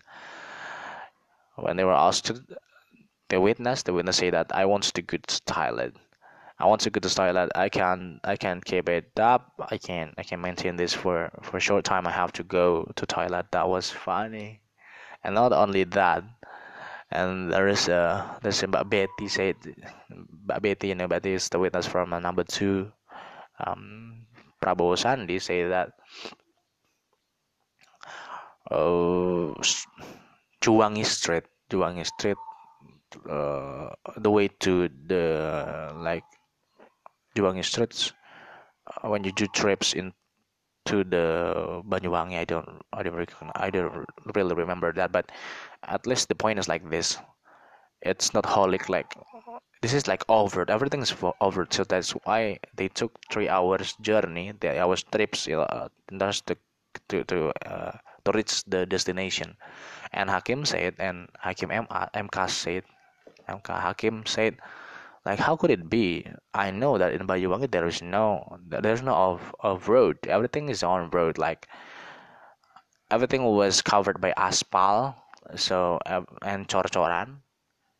When 1.55 1.77
they 1.77 1.85
were 1.85 1.93
asked 1.93 2.25
to 2.25 2.43
the 3.29 3.39
witness 3.39 3.83
the 3.83 3.93
witness 3.93 4.17
say 4.17 4.29
that 4.29 4.53
I 4.53 4.65
want 4.65 4.83
to 4.83 5.01
go 5.01 5.17
to 5.17 5.41
toilet 5.45 5.95
I 6.57 6.65
want 6.65 6.81
to 6.81 6.89
go 6.89 6.99
to 6.99 7.13
toilet 7.13 7.51
I 7.55 7.69
can 7.69 8.19
I 8.23 8.35
can 8.37 8.61
keep 8.61 8.87
it 8.87 9.11
up. 9.19 9.51
I 9.71 9.77
can 9.77 10.13
I 10.17 10.23
can 10.23 10.39
maintain 10.39 10.75
this 10.75 10.93
for 10.93 11.31
for 11.43 11.57
a 11.57 11.59
short 11.59 11.83
time. 11.83 12.07
I 12.07 12.11
have 12.11 12.31
to 12.33 12.43
go 12.43 12.89
to 12.95 13.05
toilet. 13.05 13.51
That 13.51 13.67
was 13.67 13.91
funny. 13.91 14.61
And 15.23 15.35
not 15.35 15.51
only 15.51 15.83
that 15.83 16.23
and 17.11 17.51
there 17.51 17.67
is 17.67 17.87
a 17.87 18.37
there's 18.41 18.63
a 18.63 18.67
Betty 18.67 19.27
said 19.27 19.55
Betty 20.61 20.87
you 20.89 20.95
know 20.95 21.07
Betty 21.07 21.33
is 21.33 21.49
the 21.49 21.59
witness 21.59 21.87
from 21.87 22.13
uh, 22.13 22.19
number 22.19 22.43
two. 22.43 22.91
Um, 23.59 24.25
Prabowo 24.61 24.97
Sandi 24.97 25.39
say 25.39 25.67
that 25.67 25.93
uh, 28.71 29.53
Juwangi 30.61 31.05
Street, 31.05 31.45
Juwangi 31.69 32.05
Street, 32.05 32.37
uh, 33.29 33.89
the 34.17 34.31
way 34.31 34.47
to 34.59 34.89
the 35.07 35.93
like 35.95 36.23
Juwangi 37.35 37.63
Streets 37.65 38.13
uh, 38.87 39.09
when 39.09 39.23
you 39.23 39.31
do 39.31 39.47
trips 39.47 39.93
into 39.93 41.03
the 41.03 41.81
Banyuwangi. 41.87 42.37
I 42.37 42.45
don't, 42.45 42.69
I 42.93 43.03
don't, 43.03 43.29
I 43.55 43.69
don't 43.69 44.05
really 44.35 44.55
remember 44.55 44.93
that, 44.93 45.11
but 45.11 45.31
at 45.83 46.07
least 46.07 46.29
the 46.29 46.35
point 46.35 46.59
is 46.59 46.67
like 46.67 46.89
this. 46.89 47.17
It's 48.01 48.33
not 48.33 48.45
holic 48.45 48.89
like 48.89 49.13
this 49.81 49.93
is 49.93 50.07
like 50.07 50.23
over 50.29 50.65
everything 50.69 51.01
is 51.01 51.13
over 51.41 51.67
so 51.69 51.83
that's 51.83 52.11
why 52.25 52.59
they 52.75 52.87
took 52.89 53.11
three 53.31 53.49
hours 53.49 53.95
journey 54.01 54.53
three 54.59 54.77
hours 54.77 55.03
trips 55.03 55.47
uh, 55.47 55.89
just 56.17 56.47
to 56.47 56.57
to 57.09 57.23
to, 57.25 57.37
uh, 57.69 57.91
to 58.25 58.31
reach 58.33 58.63
the 58.65 58.85
destination 58.85 59.55
and 60.13 60.29
hakim 60.29 60.65
said 60.65 60.95
and 60.99 61.29
hakim 61.39 61.71
M- 61.71 61.87
mk 62.25 62.49
said 62.49 62.83
mk 63.49 63.67
hakim 63.69 64.25
said 64.25 64.57
like 65.25 65.39
how 65.39 65.55
could 65.55 65.71
it 65.71 65.89
be? 65.89 66.27
I 66.53 66.71
know 66.71 66.97
that 66.97 67.13
in 67.13 67.27
Banyuwangi 67.27 67.71
there 67.71 67.87
is 67.87 68.01
no 68.01 68.59
there's 68.67 69.01
no 69.01 69.13
off, 69.13 69.53
off 69.61 69.87
road. 69.87 70.17
Everything 70.27 70.69
is 70.69 70.83
on 70.83 71.09
road. 71.09 71.37
Like 71.37 71.67
everything 73.09 73.43
was 73.43 73.81
covered 73.81 74.21
by 74.21 74.33
asphalt 74.37 75.15
so 75.55 75.99
uh, 76.05 76.21
and 76.41 76.67
cor-coran 76.67 77.41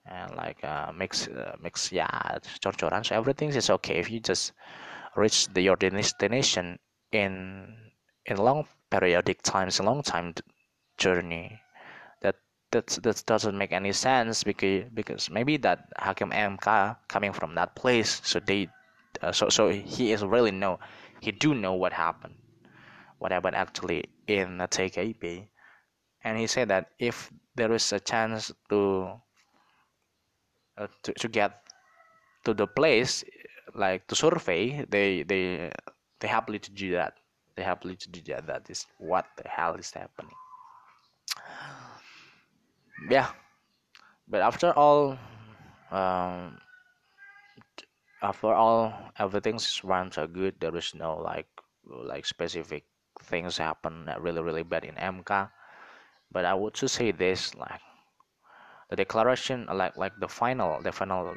and 0.06 0.36
like 0.36 0.64
uh, 0.64 0.92
mix 0.92 1.28
uh, 1.28 1.56
mix 1.62 1.92
yeah 1.92 2.40
cor-coran 2.64 3.04
so 3.04 3.16
everything 3.16 3.50
is 3.50 3.70
okay. 3.70 3.98
If 3.98 4.10
you 4.12 4.20
just 4.20 4.54
reach 5.16 5.48
the, 5.48 5.62
your 5.62 5.76
destination 5.76 6.80
in 7.12 7.76
in 8.26 8.38
long 8.38 8.68
periodic 8.90 9.42
times 9.42 9.80
a 9.80 9.84
long 9.84 10.04
time 10.04 10.34
journey 10.98 11.60
that 12.72 12.88
that 13.04 13.24
doesn't 13.26 13.58
make 13.58 13.72
any 13.72 13.92
sense 13.92 14.44
because 14.44 14.86
because 14.94 15.30
maybe 15.30 15.58
that 15.58 15.88
Hakim 15.98 16.32
MK 16.32 16.98
coming 17.08 17.34
from 17.34 17.56
that 17.56 17.76
place 17.76 18.22
so 18.24 18.40
they 18.40 18.68
uh, 19.22 19.32
so 19.32 19.50
so 19.50 19.70
he 19.70 20.12
is 20.12 20.24
really 20.24 20.52
know 20.52 20.80
he 21.22 21.32
do 21.32 21.54
know 21.54 21.74
what 21.74 21.94
happened 21.94 22.36
what 23.20 23.32
happened 23.32 23.56
actually 23.56 24.06
in 24.28 24.58
the 24.58 24.68
TKP 24.68 25.48
and 26.24 26.38
he 26.38 26.48
said 26.48 26.68
that 26.70 26.92
if 27.00 27.32
there 27.56 27.72
is 27.74 27.94
a 27.94 28.00
chance 28.00 28.52
to 28.70 29.12
uh, 30.78 30.88
to, 31.04 31.14
to 31.14 31.28
get 31.28 31.64
to 32.44 32.54
the 32.54 32.68
place 32.68 33.24
like 33.74 34.08
to 34.08 34.16
survey 34.16 34.86
they 34.90 35.24
they 35.24 35.72
they 36.20 36.28
happily 36.28 36.60
to 36.60 36.72
do 36.72 36.92
that. 36.92 37.14
They 37.56 37.64
happily 37.64 37.96
to 37.98 38.10
do 38.10 38.22
that. 38.34 38.48
That 38.48 38.70
is 38.70 38.86
what 38.98 39.26
the 39.38 39.48
hell 39.48 39.76
is 39.76 39.92
happening 39.92 40.36
yeah. 43.10 43.30
But 44.28 44.42
after 44.42 44.74
all 44.74 45.18
um, 45.92 46.60
after 48.22 48.54
all 48.54 49.12
everything's 49.18 49.82
run 49.84 50.12
so 50.12 50.28
good 50.28 50.56
there 50.60 50.76
is 50.76 50.94
no 50.96 51.16
like 51.16 51.48
like 51.86 52.26
specific 52.26 52.84
things 53.22 53.58
happen 53.58 54.06
that 54.06 54.22
really 54.22 54.42
really 54.42 54.64
bad 54.64 54.84
in 54.84 54.96
mk 54.96 55.50
but 56.32 56.46
i 56.46 56.54
would 56.54 56.74
just 56.74 56.96
say 56.96 57.12
this 57.12 57.56
like 57.56 57.82
the 58.90 58.96
declaration 58.96 59.66
like 59.74 59.96
like 59.98 60.14
the 60.20 60.28
final 60.28 60.82
the 60.82 60.92
final 60.92 61.36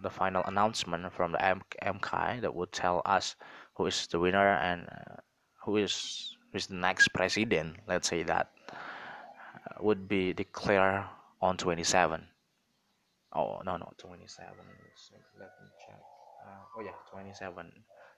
the 0.00 0.10
final 0.10 0.42
announcement 0.44 1.12
from 1.12 1.32
the 1.32 1.44
M- 1.44 1.62
MK 1.82 2.38
that 2.40 2.54
would 2.54 2.72
tell 2.72 3.02
us 3.04 3.34
who 3.74 3.86
is 3.86 4.06
the 4.06 4.18
winner 4.20 4.54
and 4.58 4.86
uh, 4.88 5.16
who 5.64 5.76
is 5.76 6.36
who 6.52 6.56
is 6.56 6.66
the 6.68 6.74
next 6.74 7.08
president 7.08 7.76
let's 7.88 8.08
say 8.08 8.22
that 8.22 8.50
would 9.80 10.08
be 10.08 10.32
declared 10.32 11.04
on 11.40 11.56
27 11.56 12.26
oh 13.34 13.60
no 13.64 13.76
no 13.76 13.92
27 13.98 14.48
let 15.38 15.50
me 15.60 15.68
check. 15.86 16.00
Uh, 16.46 16.78
oh 16.78 16.82
yeah 16.82 16.90
27 17.10 17.72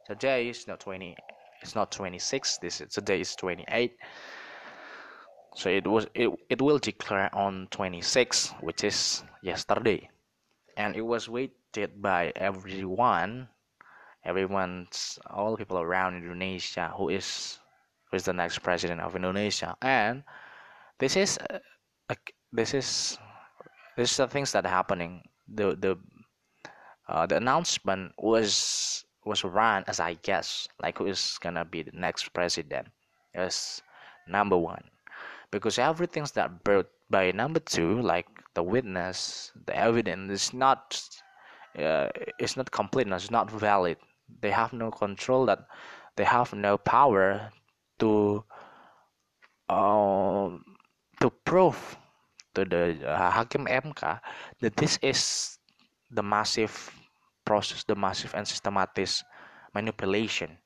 today 0.07 0.49
is 0.49 0.67
not 0.67 0.81
20 0.81 1.17
it's 1.63 1.75
not 1.75 1.91
26 1.93 2.59
this 2.59 2.81
is 2.81 2.93
today 2.93 3.21
is 3.21 3.35
28 3.37 3.97
so 5.57 5.69
it 5.69 5.87
was 5.87 6.07
it, 6.15 6.31
it 6.49 6.63
will 6.63 6.79
declare 6.79 7.35
on 7.35 7.67
26 7.71 8.55
which 8.61 8.85
is 8.85 9.25
yesterday. 9.43 10.09
And 10.77 10.95
it 10.97 11.03
was 11.03 11.29
waited 11.29 12.01
by 12.01 12.33
everyone 12.37 13.49
everyone's 14.25 15.19
all 15.27 15.57
people 15.57 15.79
around 15.81 16.15
indonesia 16.15 16.93
who 16.95 17.09
is 17.09 17.59
who 18.11 18.17
is 18.17 18.25
the 18.25 18.33
next 18.33 18.59
president 18.59 19.01
of 19.01 19.17
indonesia. 19.17 19.77
And 19.83 20.23
this 21.01 21.17
is 21.17 21.39
uh, 21.51 21.59
this 22.53 22.75
is 22.75 23.19
this 23.97 24.13
is 24.13 24.17
the 24.17 24.29
things 24.29 24.53
that 24.53 24.65
are 24.67 24.71
happening. 24.71 25.23
The 25.49 25.75
the 25.75 25.99
uh, 27.09 27.27
the 27.27 27.37
announcement 27.37 28.13
was 28.19 29.05
was 29.25 29.45
run 29.45 29.85
as 29.87 30.01
i 30.01 30.15
guess 30.23 30.67
like 30.83 30.99
who 30.99 31.07
is 31.07 31.37
gonna 31.41 31.65
be 31.65 31.83
the 31.83 31.93
next 31.93 32.33
president 32.33 32.89
as 33.35 33.83
number 34.29 34.57
one. 34.57 34.85
Because 35.51 35.79
everything's 35.79 36.33
that 36.33 36.63
brought 36.63 36.89
by 37.11 37.33
number 37.33 37.61
two 37.61 38.01
like 38.01 38.27
the 38.55 38.63
witness 38.63 39.53
the 39.67 39.77
evidence 39.77 40.31
is 40.31 40.55
not 40.55 41.03
uh, 41.79 42.09
it's 42.39 42.57
not 42.57 42.71
complete 42.71 43.09
it's 43.09 43.31
not 43.31 43.51
valid. 43.51 43.97
They 44.41 44.51
have 44.51 44.73
no 44.73 44.91
control 44.91 45.47
that 45.47 45.67
they 46.17 46.25
have 46.25 46.55
no 46.55 46.79
power 46.79 47.51
to 47.99 48.45
um, 49.69 50.65
to 51.21 51.31
prove 51.45 51.79
to 52.55 52.65
the 52.65 52.97
uh, 53.07 53.31
Hakim 53.31 53.67
MK 53.67 54.21
that 54.61 54.77
this 54.77 54.99
is 55.03 55.59
the 56.11 56.23
massive 56.23 56.73
process 57.45 57.85
the 57.85 57.95
massive 57.95 58.35
and 58.35 58.47
systematic 58.47 59.09
manipulation. 59.75 60.59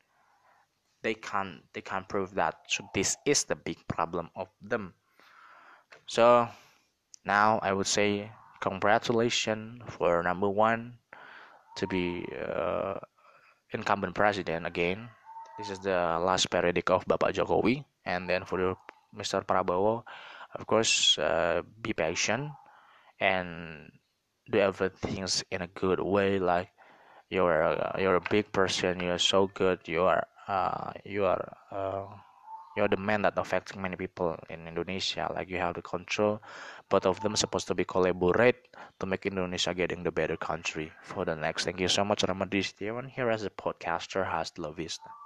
They 1.03 1.15
can't 1.15 1.61
they 1.73 1.81
can't 1.81 2.09
prove 2.09 2.35
that. 2.35 2.57
So 2.69 2.85
this 2.95 3.17
is 3.27 3.45
the 3.45 3.57
big 3.57 3.79
problem 3.89 4.31
of 4.37 4.49
them. 4.61 4.95
So 6.07 6.49
now 7.25 7.59
i 7.63 7.73
would 7.73 7.89
say 7.89 8.29
congratulations 8.61 9.81
for 9.89 10.23
number 10.23 10.49
one 10.49 11.01
to 11.77 11.87
be 11.87 12.25
uh, 12.37 13.01
incumbent 13.73 14.15
president 14.15 14.67
again. 14.67 15.09
This 15.59 15.71
is 15.71 15.79
the 15.81 16.21
last 16.21 16.51
periodic 16.51 16.91
of 16.91 17.05
bapak 17.07 17.33
jokowi. 17.33 17.85
And 18.05 18.29
then 18.29 18.45
for 18.45 18.77
Mr. 19.17 19.41
Prabowo, 19.47 20.05
of 20.55 20.67
course, 20.67 21.19
uh, 21.19 21.63
be 21.81 21.93
patient 21.93 22.51
and 23.21 23.91
do 24.51 24.59
everything 24.59 25.27
in 25.51 25.63
a 25.63 25.67
good 25.69 26.01
way. 26.01 26.39
Like 26.39 26.71
you're 27.29 27.63
a, 27.63 27.97
you're 27.99 28.17
a 28.17 28.29
big 28.31 28.53
person, 28.53 29.01
you're 29.01 29.19
so 29.19 29.49
good, 29.49 29.81
you 29.87 30.03
are 30.03 30.27
uh, 30.49 30.93
you 31.05 31.25
are 31.25 31.57
uh, 31.71 32.07
you're 32.77 32.89
the 32.89 32.97
man 32.97 33.23
that 33.23 33.39
affects 33.39 33.77
many 33.77 33.97
people 33.97 34.37
in 34.51 34.67
Indonesia. 34.67 35.31
Like 35.33 35.49
you 35.49 35.59
have 35.59 35.75
the 35.75 35.83
control. 35.83 36.43
Both 36.89 37.07
of 37.07 37.21
them 37.21 37.37
supposed 37.37 37.69
to 37.69 37.75
be 37.75 37.85
collaborate 37.85 38.69
to 39.01 39.07
make 39.07 39.27
Indonesia 39.27 39.75
getting 39.75 40.03
the 40.03 40.13
better 40.13 40.37
country 40.37 40.93
for 41.03 41.25
the 41.25 41.35
next. 41.35 41.65
Thank 41.65 41.81
you 41.81 41.89
so 41.89 42.05
much, 42.05 42.23
Ramadi 42.23 42.61
Setiawan 42.61 43.09
here 43.09 43.31
as 43.31 43.45
a 43.45 43.51
podcaster. 43.51 44.27
Hasta 44.27 44.61
la 44.61 44.71
vista. 44.71 45.24